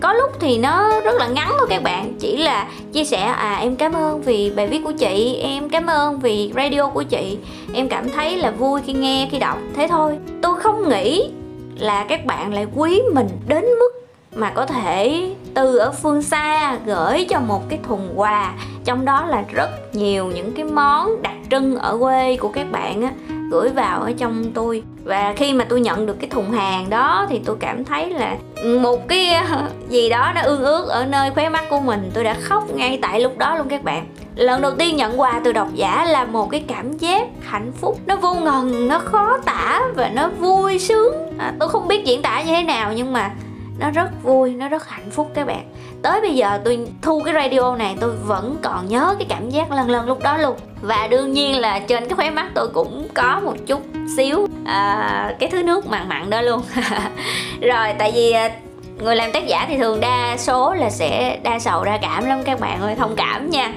Có 0.00 0.12
lúc 0.12 0.30
thì 0.40 0.58
nó 0.58 1.00
rất 1.00 1.14
là 1.14 1.26
ngắn 1.26 1.52
thôi 1.58 1.66
các 1.70 1.82
bạn. 1.82 2.14
Chỉ 2.18 2.36
là 2.36 2.66
chia 2.92 3.04
sẻ 3.04 3.20
à 3.20 3.58
em 3.60 3.76
cảm 3.76 3.92
ơn 3.92 4.22
vì 4.22 4.52
bài 4.56 4.66
viết 4.66 4.80
của 4.84 4.92
chị. 4.92 5.40
Em 5.42 5.68
cảm 5.68 5.86
ơn 5.86 6.20
vì 6.20 6.52
radio 6.56 6.86
của 6.86 7.02
chị. 7.02 7.38
Em 7.74 7.88
cảm 7.88 8.10
thấy 8.10 8.36
là 8.36 8.50
vui 8.50 8.80
khi 8.86 8.92
nghe 8.92 9.28
khi 9.30 9.38
đọc. 9.38 9.58
Thế 9.76 9.88
thôi. 9.88 10.18
Tôi 10.42 10.54
không 10.60 10.88
nghĩ 10.88 11.30
là 11.78 12.04
các 12.08 12.26
bạn 12.26 12.54
lại 12.54 12.66
quý 12.74 13.02
mình 13.14 13.28
đến 13.48 13.64
mức 13.64 13.90
mà 14.34 14.50
có 14.50 14.66
thể 14.66 15.30
từ 15.54 15.76
ở 15.76 15.92
phương 15.92 16.22
xa 16.22 16.78
gửi 16.86 17.26
cho 17.30 17.40
một 17.40 17.68
cái 17.68 17.78
thùng 17.88 18.08
quà. 18.16 18.54
Trong 18.84 19.04
đó 19.04 19.26
là 19.26 19.44
rất 19.52 19.94
nhiều 19.94 20.26
những 20.26 20.52
cái 20.52 20.64
món 20.64 21.22
đặc 21.22 21.34
trưng 21.50 21.76
ở 21.76 21.98
quê 22.00 22.36
của 22.36 22.48
các 22.48 22.72
bạn 22.72 23.02
á 23.02 23.10
gửi 23.50 23.68
vào 23.68 24.00
ở 24.02 24.12
trong 24.18 24.44
tôi. 24.54 24.82
Và 25.04 25.34
khi 25.36 25.52
mà 25.52 25.64
tôi 25.68 25.80
nhận 25.80 26.06
được 26.06 26.16
cái 26.20 26.30
thùng 26.30 26.50
hàng 26.50 26.90
đó 26.90 27.26
thì 27.28 27.40
tôi 27.44 27.56
cảm 27.60 27.84
thấy 27.84 28.10
là 28.10 28.36
một 28.80 29.08
cái 29.08 29.42
gì 29.88 30.08
đó 30.08 30.32
nó 30.34 30.40
ương 30.40 30.64
ước 30.64 30.88
ở 30.88 31.06
nơi 31.06 31.30
khóe 31.30 31.48
mắt 31.48 31.64
của 31.70 31.80
mình. 31.80 32.10
Tôi 32.14 32.24
đã 32.24 32.36
khóc 32.42 32.64
ngay 32.74 32.98
tại 33.02 33.20
lúc 33.20 33.38
đó 33.38 33.56
luôn 33.56 33.68
các 33.68 33.84
bạn. 33.84 34.06
Lần 34.34 34.62
đầu 34.62 34.72
tiên 34.78 34.96
nhận 34.96 35.20
quà 35.20 35.40
từ 35.44 35.52
độc 35.52 35.68
giả 35.74 36.04
là 36.04 36.24
một 36.24 36.50
cái 36.50 36.64
cảm 36.68 36.98
giác 36.98 37.28
hạnh 37.42 37.72
phúc. 37.80 38.00
Nó 38.06 38.16
vô 38.16 38.34
ngần 38.34 38.88
nó 38.88 38.98
khó 38.98 39.38
tả 39.44 39.82
và 39.94 40.08
nó 40.08 40.28
vui 40.28 40.78
sướng. 40.78 41.14
À, 41.38 41.52
tôi 41.58 41.68
không 41.68 41.88
biết 41.88 42.04
diễn 42.04 42.22
tả 42.22 42.42
như 42.42 42.52
thế 42.52 42.62
nào 42.62 42.92
nhưng 42.96 43.12
mà 43.12 43.30
nó 43.78 43.90
rất 43.90 44.22
vui 44.22 44.54
nó 44.54 44.68
rất 44.68 44.88
hạnh 44.88 45.10
phúc 45.10 45.30
các 45.34 45.46
bạn. 45.46 45.72
Tới 46.02 46.20
bây 46.20 46.34
giờ 46.34 46.60
tôi 46.64 46.78
thu 47.02 47.22
cái 47.24 47.34
radio 47.34 47.76
này 47.76 47.96
tôi 48.00 48.10
vẫn 48.10 48.56
còn 48.62 48.88
nhớ 48.88 49.14
cái 49.18 49.26
cảm 49.28 49.50
giác 49.50 49.72
lần 49.72 49.90
lần 49.90 50.06
lúc 50.06 50.22
đó 50.22 50.38
luôn. 50.38 50.56
Và 50.82 51.08
đương 51.10 51.32
nhiên 51.32 51.60
là 51.60 51.78
trên 51.78 52.08
cái 52.08 52.14
khóe 52.16 52.30
mắt 52.30 52.46
tôi 52.54 52.68
cũng 52.68 53.08
có 53.14 53.40
một 53.44 53.56
chút 53.66 53.82
xíu 54.16 54.46
à, 54.64 55.34
cái 55.38 55.48
thứ 55.48 55.62
nước 55.62 55.86
mặn 55.86 56.08
mặn 56.08 56.30
đó 56.30 56.40
luôn. 56.40 56.62
Rồi 57.60 57.88
tại 57.98 58.12
vì 58.14 58.32
à, 58.32 58.50
người 58.98 59.16
làm 59.16 59.32
tác 59.32 59.46
giả 59.46 59.66
thì 59.68 59.76
thường 59.76 60.00
đa 60.00 60.36
số 60.38 60.74
là 60.74 60.90
sẽ 60.90 61.38
đa 61.42 61.58
sầu 61.58 61.84
đa 61.84 61.98
cảm 62.02 62.26
lắm 62.26 62.42
các 62.44 62.60
bạn 62.60 62.80
ơi 62.80 62.94
thông 62.94 63.16
cảm 63.16 63.50
nha. 63.50 63.72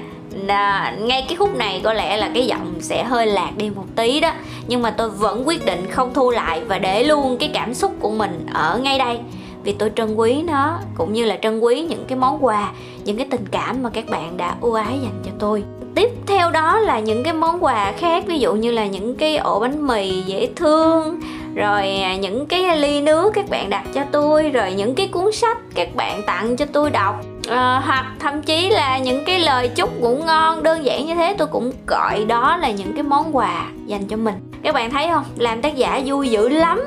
À, 0.47 0.93
ngay 0.99 1.25
cái 1.27 1.37
khúc 1.37 1.55
này 1.55 1.81
có 1.83 1.93
lẽ 1.93 2.17
là 2.17 2.29
cái 2.33 2.45
giọng 2.45 2.73
sẽ 2.79 3.03
hơi 3.03 3.25
lạc 3.25 3.51
đi 3.57 3.69
một 3.69 3.85
tí 3.95 4.19
đó. 4.19 4.31
Nhưng 4.67 4.81
mà 4.81 4.91
tôi 4.91 5.09
vẫn 5.09 5.47
quyết 5.47 5.65
định 5.65 5.91
không 5.91 6.13
thu 6.13 6.31
lại 6.31 6.61
và 6.67 6.79
để 6.79 7.03
luôn 7.03 7.37
cái 7.37 7.51
cảm 7.53 7.73
xúc 7.73 7.95
của 7.99 8.11
mình 8.11 8.45
ở 8.53 8.79
ngay 8.83 8.97
đây 8.97 9.19
vì 9.63 9.71
tôi 9.71 9.91
trân 9.95 10.15
quý 10.15 10.41
nó 10.41 10.79
cũng 10.97 11.13
như 11.13 11.25
là 11.25 11.37
trân 11.41 11.59
quý 11.59 11.81
những 11.81 12.05
cái 12.07 12.17
món 12.17 12.45
quà 12.45 12.71
những 13.05 13.17
cái 13.17 13.27
tình 13.29 13.45
cảm 13.51 13.83
mà 13.83 13.89
các 13.89 14.09
bạn 14.09 14.37
đã 14.37 14.55
ưu 14.61 14.73
ái 14.73 14.99
dành 15.03 15.21
cho 15.25 15.31
tôi. 15.39 15.63
Tiếp 15.95 16.09
theo 16.27 16.51
đó 16.51 16.79
là 16.79 16.99
những 16.99 17.23
cái 17.23 17.33
món 17.33 17.63
quà 17.63 17.93
khác 17.97 18.23
ví 18.27 18.39
dụ 18.39 18.53
như 18.53 18.71
là 18.71 18.85
những 18.85 19.15
cái 19.15 19.37
ổ 19.37 19.59
bánh 19.59 19.87
mì 19.87 20.21
dễ 20.21 20.49
thương 20.55 21.19
rồi 21.55 21.95
à, 21.97 22.15
những 22.15 22.45
cái 22.45 22.77
ly 22.77 23.01
nước 23.01 23.31
các 23.33 23.49
bạn 23.49 23.69
đặt 23.69 23.83
cho 23.93 24.01
tôi 24.11 24.49
rồi 24.49 24.73
những 24.73 24.95
cái 24.95 25.07
cuốn 25.07 25.31
sách 25.31 25.57
các 25.75 25.95
bạn 25.95 26.21
tặng 26.25 26.57
cho 26.57 26.65
tôi 26.73 26.89
đọc. 26.89 27.21
À, 27.49 27.81
hoặc 27.85 28.05
thậm 28.19 28.41
chí 28.41 28.69
là 28.69 28.97
những 28.97 29.25
cái 29.25 29.39
lời 29.39 29.69
chúc 29.75 29.99
ngủ 29.99 30.15
ngon 30.25 30.63
đơn 30.63 30.85
giản 30.85 31.05
như 31.05 31.15
thế 31.15 31.35
tôi 31.37 31.47
cũng 31.47 31.71
gọi 31.87 32.25
đó 32.25 32.57
là 32.57 32.71
những 32.71 32.93
cái 32.93 33.03
món 33.03 33.35
quà 33.35 33.65
dành 33.85 34.07
cho 34.07 34.17
mình. 34.17 34.35
Các 34.63 34.75
bạn 34.75 34.91
thấy 34.91 35.07
không? 35.11 35.23
Làm 35.37 35.61
tác 35.61 35.75
giả 35.75 36.01
vui 36.05 36.29
dữ 36.29 36.49
lắm 36.49 36.81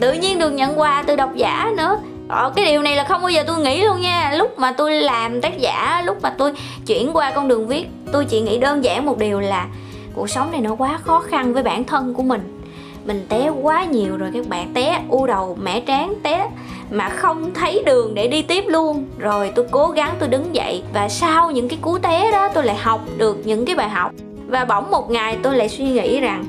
tự 0.00 0.12
nhiên 0.12 0.38
được 0.38 0.50
nhận 0.50 0.80
quà 0.80 1.04
từ 1.06 1.16
độc 1.16 1.34
giả 1.34 1.72
nữa. 1.76 1.98
Ờ, 2.28 2.52
cái 2.56 2.64
điều 2.64 2.82
này 2.82 2.96
là 2.96 3.04
không 3.04 3.20
bao 3.20 3.30
giờ 3.30 3.42
tôi 3.46 3.60
nghĩ 3.60 3.82
luôn 3.82 4.00
nha. 4.00 4.32
Lúc 4.36 4.58
mà 4.58 4.72
tôi 4.72 4.94
làm 4.94 5.40
tác 5.40 5.58
giả 5.58 6.02
lúc 6.06 6.22
mà 6.22 6.30
tôi 6.38 6.52
chuyển 6.86 7.10
qua 7.12 7.32
con 7.34 7.48
đường 7.48 7.66
viết 7.66 7.86
tôi 8.12 8.24
chỉ 8.24 8.40
nghĩ 8.40 8.58
đơn 8.58 8.84
giản 8.84 9.06
một 9.06 9.18
điều 9.18 9.40
là 9.40 9.66
cuộc 10.14 10.30
sống 10.30 10.52
này 10.52 10.60
nó 10.60 10.74
quá 10.74 10.98
khó 11.04 11.20
khăn 11.20 11.54
với 11.54 11.62
bản 11.62 11.84
thân 11.84 12.14
của 12.14 12.22
mình. 12.22 12.62
Mình 13.04 13.26
té 13.28 13.48
quá 13.62 13.84
nhiều 13.84 14.16
rồi 14.16 14.30
các 14.34 14.48
bạn 14.48 14.74
té 14.74 15.02
u 15.08 15.26
đầu 15.26 15.58
mẻ 15.62 15.80
trán 15.80 16.14
té 16.22 16.50
mà 16.90 17.08
không 17.08 17.54
thấy 17.54 17.82
đường 17.86 18.14
để 18.14 18.28
đi 18.28 18.42
tiếp 18.42 18.64
luôn. 18.66 19.04
Rồi 19.18 19.52
tôi 19.54 19.66
cố 19.70 19.88
gắng 19.88 20.14
tôi 20.18 20.28
đứng 20.28 20.54
dậy 20.54 20.82
và 20.94 21.08
sau 21.08 21.50
những 21.50 21.68
cái 21.68 21.78
cú 21.82 21.98
té 21.98 22.30
đó 22.32 22.48
tôi 22.54 22.64
lại 22.64 22.76
học 22.76 23.00
được 23.18 23.46
những 23.46 23.64
cái 23.66 23.76
bài 23.76 23.88
học. 23.88 24.12
Và 24.46 24.64
bỗng 24.64 24.90
một 24.90 25.10
ngày 25.10 25.38
tôi 25.42 25.56
lại 25.56 25.68
suy 25.68 25.84
nghĩ 25.84 26.20
rằng 26.20 26.44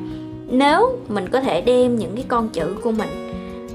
nếu 0.49 0.99
mình 1.09 1.29
có 1.29 1.41
thể 1.41 1.61
đem 1.61 1.95
những 1.95 2.15
cái 2.15 2.25
con 2.27 2.49
chữ 2.49 2.75
của 2.83 2.91
mình 2.91 3.26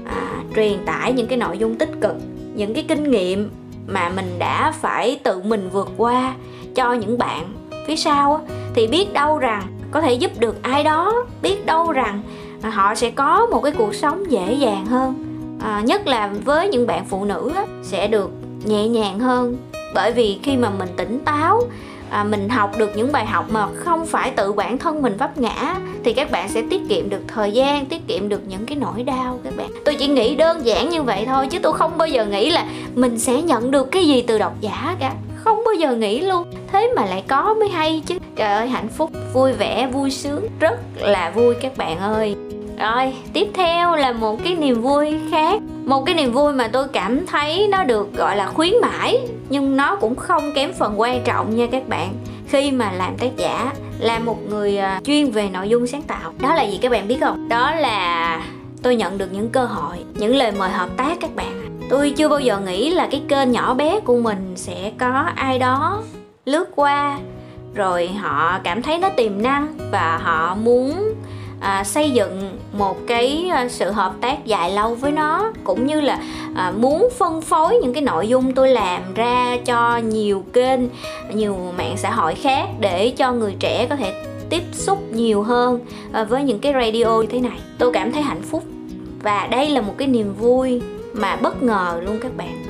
à, 0.05 0.43
truyền 0.55 0.85
tải 0.85 1.13
những 1.13 1.27
cái 1.27 1.37
nội 1.37 1.57
dung 1.57 1.75
tích 1.75 1.91
cực 2.01 2.15
những 2.55 2.73
cái 2.73 2.85
kinh 2.87 3.11
nghiệm 3.11 3.49
mà 3.87 4.09
mình 4.15 4.35
đã 4.39 4.73
phải 4.81 5.19
tự 5.23 5.41
mình 5.43 5.69
vượt 5.73 5.89
qua 5.97 6.33
cho 6.75 6.93
những 6.93 7.17
bạn 7.17 7.53
phía 7.87 7.95
sau 7.95 8.47
thì 8.73 8.87
biết 8.87 9.13
đâu 9.13 9.37
rằng 9.37 9.63
có 9.91 10.01
thể 10.01 10.13
giúp 10.13 10.31
được 10.39 10.63
ai 10.63 10.83
đó 10.83 11.25
biết 11.41 11.65
đâu 11.65 11.91
rằng 11.91 12.21
họ 12.61 12.95
sẽ 12.95 13.11
có 13.11 13.45
một 13.51 13.61
cái 13.61 13.71
cuộc 13.77 13.95
sống 13.95 14.31
dễ 14.31 14.53
dàng 14.53 14.85
hơn. 14.85 15.13
À, 15.63 15.81
nhất 15.85 16.07
là 16.07 16.33
với 16.45 16.69
những 16.69 16.87
bạn 16.87 17.05
phụ 17.05 17.25
nữ 17.25 17.51
sẽ 17.83 18.07
được 18.07 18.31
nhẹ 18.65 18.87
nhàng 18.87 19.19
hơn. 19.19 19.57
Bởi 19.95 20.11
vì 20.11 20.39
khi 20.43 20.57
mà 20.57 20.69
mình 20.69 20.89
tỉnh 20.97 21.19
táo 21.25 21.61
à, 22.13 22.23
mình 22.23 22.49
học 22.49 22.77
được 22.77 22.91
những 22.95 23.11
bài 23.11 23.25
học 23.25 23.45
mà 23.49 23.67
không 23.75 24.05
phải 24.05 24.31
tự 24.31 24.53
bản 24.53 24.77
thân 24.77 25.01
mình 25.01 25.17
vấp 25.17 25.37
ngã 25.37 25.75
thì 26.03 26.13
các 26.13 26.31
bạn 26.31 26.49
sẽ 26.49 26.63
tiết 26.69 26.81
kiệm 26.89 27.09
được 27.09 27.21
thời 27.27 27.51
gian 27.51 27.85
tiết 27.85 28.07
kiệm 28.07 28.29
được 28.29 28.41
những 28.47 28.65
cái 28.65 28.77
nỗi 28.77 29.03
đau 29.03 29.39
các 29.43 29.53
bạn. 29.57 29.67
Tôi 29.85 29.95
chỉ 29.95 30.07
nghĩ 30.07 30.35
đơn 30.35 30.65
giản 30.65 30.89
như 30.89 31.03
vậy 31.03 31.23
thôi 31.25 31.47
chứ 31.47 31.59
tôi 31.59 31.73
không 31.73 31.97
bao 31.97 32.07
giờ 32.07 32.25
nghĩ 32.25 32.49
là 32.49 32.65
mình 32.95 33.19
sẽ 33.19 33.41
nhận 33.41 33.71
được 33.71 33.91
cái 33.91 34.07
gì 34.07 34.21
từ 34.21 34.37
độc 34.37 34.53
giả 34.61 34.95
cả. 34.99 35.13
Không 35.35 35.63
bao 35.65 35.73
giờ 35.73 35.95
nghĩ 35.95 36.21
luôn. 36.21 36.47
Thế 36.71 36.93
mà 36.95 37.05
lại 37.05 37.23
có 37.27 37.53
mới 37.53 37.69
hay 37.69 38.03
chứ. 38.05 38.17
Trời 38.35 38.53
ơi 38.53 38.67
hạnh 38.67 38.87
phúc 38.87 39.11
vui 39.33 39.53
vẻ 39.53 39.87
vui 39.87 40.11
sướng 40.11 40.47
rất 40.59 40.79
là 40.95 41.31
vui 41.35 41.55
các 41.61 41.77
bạn 41.77 41.99
ơi 41.99 42.35
rồi, 42.79 43.13
tiếp 43.33 43.47
theo 43.53 43.95
là 43.95 44.11
một 44.11 44.43
cái 44.43 44.55
niềm 44.55 44.81
vui 44.81 45.19
khác. 45.31 45.61
Một 45.85 46.03
cái 46.05 46.15
niềm 46.15 46.31
vui 46.31 46.53
mà 46.53 46.67
tôi 46.67 46.87
cảm 46.87 47.25
thấy 47.25 47.67
nó 47.67 47.83
được, 47.83 48.13
gọi 48.13 48.35
là, 48.35 48.47
khuyến 48.47 48.73
mãi, 48.81 49.19
nhưng 49.49 49.77
nó 49.77 49.95
cũng 49.95 50.15
không 50.15 50.51
kém 50.55 50.73
phần 50.73 50.99
quan 50.99 51.21
trọng 51.23 51.55
nha 51.55 51.67
các 51.71 51.87
bạn. 51.89 52.13
Khi 52.47 52.71
mà 52.71 52.91
làm 52.91 53.17
tác 53.17 53.37
giả, 53.37 53.73
là 53.99 54.19
một 54.19 54.37
người 54.49 54.77
à, 54.77 55.01
chuyên 55.03 55.31
về 55.31 55.49
nội 55.49 55.69
dung 55.69 55.87
sáng 55.87 56.01
tạo. 56.01 56.33
Đó 56.41 56.55
là 56.55 56.63
gì 56.63 56.79
các 56.81 56.91
bạn 56.91 57.07
biết 57.07 57.17
không? 57.21 57.49
Đó 57.49 57.71
là 57.71 58.41
tôi 58.83 58.95
nhận 58.95 59.17
được 59.17 59.33
những 59.33 59.49
cơ 59.49 59.65
hội, 59.65 59.97
những 60.13 60.35
lời 60.35 60.51
mời 60.51 60.69
hợp 60.69 60.89
tác 60.97 61.17
các 61.21 61.35
bạn. 61.35 61.79
Tôi 61.89 62.13
chưa 62.17 62.29
bao 62.29 62.39
giờ 62.39 62.59
nghĩ 62.59 62.89
là 62.89 63.07
cái 63.11 63.21
kênh 63.27 63.51
nhỏ 63.51 63.73
bé 63.73 63.99
của 63.99 64.17
mình 64.17 64.53
sẽ 64.55 64.91
có 64.99 65.25
ai 65.35 65.59
đó 65.59 66.01
lướt 66.45 66.69
qua, 66.75 67.19
rồi 67.75 68.07
họ 68.07 68.59
cảm 68.63 68.81
thấy 68.81 68.97
nó 68.97 69.09
tiềm 69.09 69.41
năng 69.41 69.73
và 69.91 70.19
họ 70.23 70.55
muốn 70.55 71.13
à, 71.63 71.83
xây 71.83 72.11
dựng 72.11 72.57
một 72.73 72.97
cái 73.07 73.49
à, 73.51 73.67
sự 73.69 73.91
hợp 73.91 74.13
tác 74.21 74.45
dài 74.45 74.71
lâu 74.71 74.95
với 74.95 75.11
nó 75.11 75.51
cũng 75.63 75.87
như 75.87 76.01
là 76.01 76.19
à, 76.55 76.73
muốn 76.77 77.09
phân 77.17 77.41
phối 77.41 77.77
những 77.81 77.93
cái 77.93 78.03
nội 78.03 78.27
dung 78.27 78.53
tôi 78.53 78.69
làm 78.69 79.13
ra 79.13 79.57
cho 79.65 79.97
nhiều 79.97 80.43
kênh 80.53 80.79
nhiều 81.33 81.57
mạng 81.77 81.97
xã 81.97 82.11
hội 82.11 82.35
khác 82.35 82.69
để 82.79 83.09
cho 83.09 83.33
người 83.33 83.55
trẻ 83.59 83.87
có 83.89 83.95
thể 83.95 84.23
tiếp 84.49 84.63
xúc 84.71 85.03
nhiều 85.11 85.43
hơn 85.43 85.79
à, 86.11 86.23
với 86.23 86.43
những 86.43 86.59
cái 86.59 86.73
radio 86.73 87.21
như 87.21 87.27
thế 87.29 87.39
này. 87.39 87.59
Tôi 87.77 87.91
cảm 87.93 88.11
thấy 88.11 88.21
hạnh 88.21 88.41
phúc 88.41 88.63
và 89.21 89.47
đây 89.51 89.69
là 89.69 89.81
một 89.81 89.93
cái 89.97 90.07
niềm 90.07 90.33
vui 90.33 90.81
mà 91.13 91.35
bất 91.35 91.63
ngờ 91.63 92.01
luôn 92.05 92.19
các 92.21 92.37
bạn. 92.37 92.63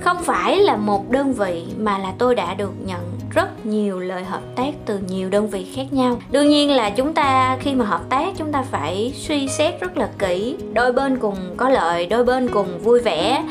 Không 0.00 0.22
phải 0.22 0.58
là 0.58 0.76
một 0.76 1.10
đơn 1.10 1.32
vị 1.32 1.64
mà 1.78 1.98
là 1.98 2.12
tôi 2.18 2.34
đã 2.34 2.54
được 2.54 2.72
nhận 2.86 3.00
rất 3.34 3.66
nhiều 3.66 4.00
lời 4.00 4.24
hợp 4.24 4.40
tác 4.56 4.70
từ 4.86 4.98
nhiều 5.08 5.28
đơn 5.28 5.50
vị 5.50 5.66
khác 5.74 5.86
nhau. 5.90 6.18
Đương 6.30 6.48
nhiên 6.48 6.70
là 6.70 6.90
chúng 6.90 7.12
ta 7.12 7.56
khi 7.60 7.74
mà 7.74 7.84
hợp 7.84 8.00
tác 8.08 8.26
chúng 8.36 8.52
ta 8.52 8.62
phải 8.70 9.12
suy 9.16 9.48
xét 9.48 9.80
rất 9.80 9.96
là 9.96 10.08
kỹ. 10.18 10.56
Đôi 10.72 10.92
bên 10.92 11.18
cùng 11.18 11.36
có 11.56 11.68
lợi 11.68 12.06
đôi 12.06 12.24
bên 12.24 12.48
cùng 12.48 12.78
vui 12.78 13.00
vẻ. 13.00 13.44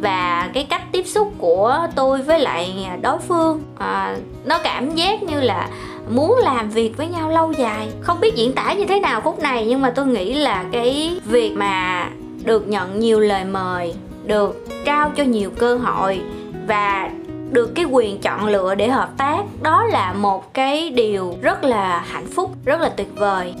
Và 0.00 0.50
cái 0.54 0.64
cách 0.64 0.82
tiếp 0.92 1.06
xúc 1.06 1.32
của 1.38 1.86
tôi 1.94 2.22
với 2.22 2.40
lại 2.40 2.86
đối 3.02 3.18
phương 3.18 3.62
à, 3.78 4.16
nó 4.44 4.58
cảm 4.58 4.94
giác 4.94 5.22
như 5.22 5.40
là 5.40 5.68
muốn 6.10 6.38
làm 6.38 6.70
việc 6.70 6.96
với 6.96 7.08
nhau 7.08 7.30
lâu 7.30 7.52
dài. 7.52 7.88
Không 8.00 8.20
biết 8.20 8.34
diễn 8.34 8.52
tả 8.52 8.72
như 8.72 8.84
thế 8.86 9.00
nào 9.00 9.20
khúc 9.20 9.38
này 9.38 9.66
nhưng 9.68 9.80
mà 9.80 9.90
tôi 9.90 10.06
nghĩ 10.06 10.34
là 10.34 10.64
cái 10.72 11.20
việc 11.24 11.52
mà 11.56 12.08
được 12.44 12.68
nhận 12.68 13.00
nhiều 13.00 13.20
lời 13.20 13.44
mời 13.44 13.94
được 14.26 14.66
trao 14.84 15.10
cho 15.16 15.24
nhiều 15.24 15.50
cơ 15.58 15.76
hội 15.76 16.20
và 16.66 17.10
được 17.50 17.74
cái 17.74 17.84
quyền 17.84 18.20
chọn 18.20 18.46
lựa 18.46 18.74
để 18.74 18.88
hợp 18.88 19.10
tác. 19.16 19.42
Đó 19.62 19.84
là 19.84 20.12
một 20.12 20.54
cái 20.54 20.90
điều 20.90 21.34
rất 21.42 21.64
là 21.64 22.04
hạnh 22.08 22.26
phúc 22.26 22.50
rất 22.64 22.80
là 22.80 22.88
tuyệt 22.88 23.10
vời. 23.16 23.54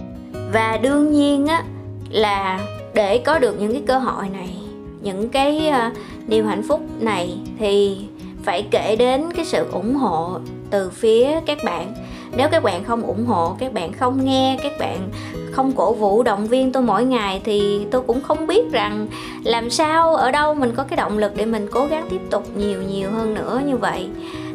Và 0.52 0.76
đương 0.82 1.12
nhiên 1.12 1.46
á 1.46 1.62
là 2.10 2.60
để 2.94 3.18
có 3.18 3.38
được 3.38 3.60
những 3.60 3.72
cái 3.72 3.82
cơ 3.86 3.98
hội 3.98 4.28
này 4.28 4.56
những 5.02 5.28
cái 5.28 5.70
uh, 5.70 5.92
niềm 6.28 6.46
hạnh 6.46 6.62
phúc 6.62 6.80
này 7.00 7.38
thì 7.58 7.98
phải 8.44 8.66
kể 8.70 8.96
đến 8.96 9.32
cái 9.36 9.44
sự 9.44 9.66
ủng 9.72 9.94
hộ 9.94 10.38
từ 10.70 10.90
phía 10.90 11.40
các 11.46 11.58
bạn 11.64 11.94
nếu 12.38 12.48
các 12.48 12.62
bạn 12.62 12.84
không 12.84 13.02
ủng 13.02 13.26
hộ 13.26 13.56
các 13.58 13.72
bạn 13.72 13.92
không 13.92 14.24
nghe 14.24 14.58
các 14.62 14.72
bạn 14.78 15.08
không 15.52 15.72
cổ 15.72 15.92
vũ 15.92 16.22
động 16.22 16.46
viên 16.46 16.72
tôi 16.72 16.82
mỗi 16.82 17.04
ngày 17.04 17.40
thì 17.44 17.86
tôi 17.90 18.02
cũng 18.02 18.20
không 18.20 18.46
biết 18.46 18.72
rằng 18.72 19.06
làm 19.44 19.70
sao 19.70 20.16
ở 20.16 20.30
đâu 20.30 20.54
mình 20.54 20.72
có 20.76 20.84
cái 20.84 20.96
động 20.96 21.18
lực 21.18 21.32
để 21.36 21.46
mình 21.46 21.68
cố 21.70 21.86
gắng 21.86 22.06
tiếp 22.10 22.20
tục 22.30 22.56
nhiều 22.56 22.82
nhiều 22.82 23.10
hơn 23.10 23.34
nữa 23.34 23.60
như 23.66 23.76
vậy. 23.76 24.08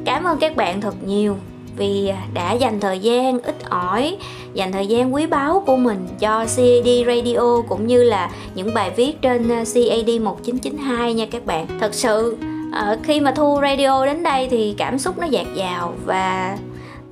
Cảm 0.05 0.23
ơn 0.23 0.37
các 0.37 0.55
bạn 0.55 0.81
thật 0.81 0.95
nhiều 1.05 1.37
vì 1.77 2.11
đã 2.33 2.53
dành 2.53 2.79
thời 2.79 2.99
gian 2.99 3.39
ít 3.39 3.55
ỏi, 3.69 4.17
dành 4.53 4.71
thời 4.71 4.87
gian 4.87 5.13
quý 5.13 5.27
báu 5.27 5.63
của 5.65 5.77
mình 5.77 6.07
cho 6.19 6.39
CAD 6.39 6.87
Radio 7.07 7.61
cũng 7.69 7.87
như 7.87 8.03
là 8.03 8.29
những 8.55 8.73
bài 8.73 8.91
viết 8.95 9.21
trên 9.21 9.49
ờ, 9.49 9.55
CAD 9.55 10.21
1992 10.21 11.13
nha 11.13 11.25
các 11.31 11.45
bạn. 11.45 11.67
Thật 11.79 11.93
sự 11.93 12.37
ờ, 12.73 12.97
khi 13.03 13.21
mà 13.21 13.31
thu 13.31 13.59
radio 13.61 14.05
đến 14.05 14.23
đây 14.23 14.47
thì 14.51 14.75
cảm 14.77 14.99
xúc 14.99 15.17
nó 15.17 15.25
dạt 15.25 15.47
dào 15.55 15.93
và 16.05 16.57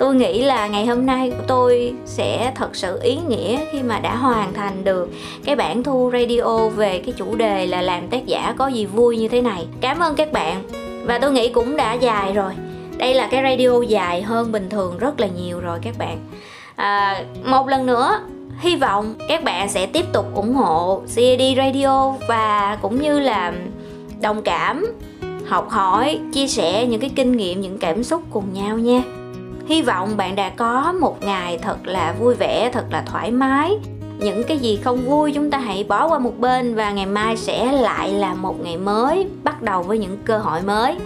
tôi 0.01 0.15
nghĩ 0.15 0.43
là 0.43 0.67
ngày 0.67 0.85
hôm 0.85 1.05
nay 1.05 1.29
của 1.29 1.43
tôi 1.47 1.93
sẽ 2.05 2.51
thật 2.55 2.75
sự 2.75 2.99
ý 3.03 3.17
nghĩa 3.27 3.59
khi 3.71 3.83
mà 3.83 3.99
đã 3.99 4.15
hoàn 4.15 4.53
thành 4.53 4.83
được 4.83 5.09
cái 5.45 5.55
bản 5.55 5.83
thu 5.83 6.11
radio 6.13 6.69
về 6.69 7.01
cái 7.05 7.13
chủ 7.17 7.35
đề 7.35 7.67
là 7.67 7.81
làm 7.81 8.07
tác 8.07 8.25
giả 8.25 8.53
có 8.57 8.67
gì 8.67 8.85
vui 8.85 9.17
như 9.17 9.27
thế 9.27 9.41
này. 9.41 9.65
Cảm 9.81 9.99
ơn 9.99 10.15
các 10.15 10.31
bạn. 10.31 10.63
Và 11.05 11.19
tôi 11.19 11.31
nghĩ 11.31 11.49
cũng 11.49 11.77
đã 11.77 11.93
dài 11.93 12.33
rồi. 12.33 12.51
Đây 12.97 13.13
là 13.13 13.27
cái 13.31 13.43
radio 13.43 13.81
dài 13.81 14.21
hơn 14.21 14.51
bình 14.51 14.69
thường 14.69 14.97
rất 14.97 15.19
là 15.19 15.27
nhiều 15.27 15.59
rồi 15.59 15.79
các 15.81 15.97
bạn. 15.97 16.17
À, 16.75 17.23
một 17.43 17.67
lần 17.67 17.85
nữa 17.85 18.19
hy 18.59 18.75
vọng 18.75 19.15
các 19.27 19.43
bạn 19.43 19.69
sẽ 19.69 19.85
tiếp 19.85 20.05
tục 20.13 20.25
ủng 20.35 20.53
hộ 20.53 21.01
CAD 21.15 21.57
Radio 21.57 22.11
và 22.27 22.77
cũng 22.81 23.01
như 23.01 23.19
là 23.19 23.53
đồng 24.21 24.41
cảm 24.41 24.85
học 25.47 25.69
hỏi 25.69 26.19
chia 26.33 26.47
sẻ 26.47 26.85
những 26.85 27.01
cái 27.01 27.11
kinh 27.15 27.37
nghiệm 27.37 27.61
những 27.61 27.77
cảm 27.77 28.03
xúc 28.03 28.21
cùng 28.31 28.53
nhau 28.53 28.77
nha 28.77 29.01
hy 29.71 29.81
vọng 29.81 30.17
bạn 30.17 30.35
đã 30.35 30.49
có 30.49 30.93
một 31.01 31.23
ngày 31.23 31.57
thật 31.57 31.77
là 31.83 32.15
vui 32.19 32.35
vẻ 32.35 32.69
thật 32.73 32.85
là 32.89 33.03
thoải 33.05 33.31
mái. 33.31 33.71
Những 34.19 34.43
cái 34.47 34.57
gì 34.57 34.79
không 34.83 34.97
vui 35.05 35.31
chúng 35.31 35.51
ta 35.51 35.57
hãy 35.57 35.83
bỏ 35.83 36.07
qua 36.07 36.19
một 36.19 36.39
bên 36.39 36.75
và 36.75 36.91
ngày 36.91 37.05
mai 37.05 37.37
sẽ 37.37 37.71
lại 37.71 38.11
là 38.11 38.33
một 38.33 38.55
ngày 38.63 38.77
mới 38.77 39.27
bắt 39.43 39.61
đầu 39.61 39.83
với 39.83 39.97
những 39.97 40.17
cơ 40.25 40.37
hội 40.37 40.61
mới. 40.61 40.97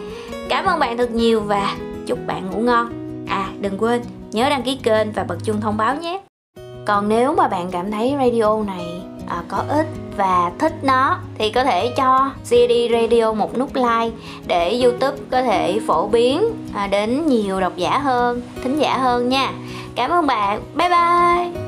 Cảm 0.49 0.65
ơn 0.65 0.79
bạn 0.79 0.97
thật 0.97 1.11
nhiều 1.11 1.41
và 1.41 1.75
chúc 2.05 2.19
bạn 2.27 2.49
ngủ 2.51 2.59
ngon. 2.59 2.89
À 3.27 3.49
đừng 3.59 3.77
quên 3.77 4.01
nhớ 4.31 4.49
đăng 4.49 4.63
ký 4.63 4.75
kênh 4.83 5.11
và 5.11 5.23
bật 5.23 5.37
chuông 5.43 5.61
thông 5.61 5.77
báo 5.77 5.95
nhé. 5.95 6.21
Còn 6.85 7.09
nếu 7.09 7.35
mà 7.35 7.47
bạn 7.47 7.71
cảm 7.71 7.91
thấy 7.91 8.15
radio 8.19 8.63
này 8.63 9.01
à, 9.27 9.43
có 9.47 9.63
ích 9.69 9.87
và 10.17 10.51
thích 10.59 10.73
nó 10.83 11.19
thì 11.37 11.51
có 11.51 11.63
thể 11.63 11.93
cho 11.97 12.31
CD 12.43 12.71
Radio 12.91 13.33
một 13.33 13.57
nút 13.57 13.75
like 13.75 14.15
để 14.47 14.81
YouTube 14.83 15.17
có 15.31 15.41
thể 15.41 15.79
phổ 15.87 16.07
biến 16.07 16.43
à, 16.73 16.87
đến 16.87 17.27
nhiều 17.27 17.59
độc 17.59 17.73
giả 17.75 17.99
hơn, 17.99 18.41
thính 18.63 18.79
giả 18.79 18.97
hơn 18.97 19.29
nha. 19.29 19.51
Cảm 19.95 20.11
ơn 20.11 20.27
bạn. 20.27 20.61
Bye 20.75 20.89
bye. 20.89 21.64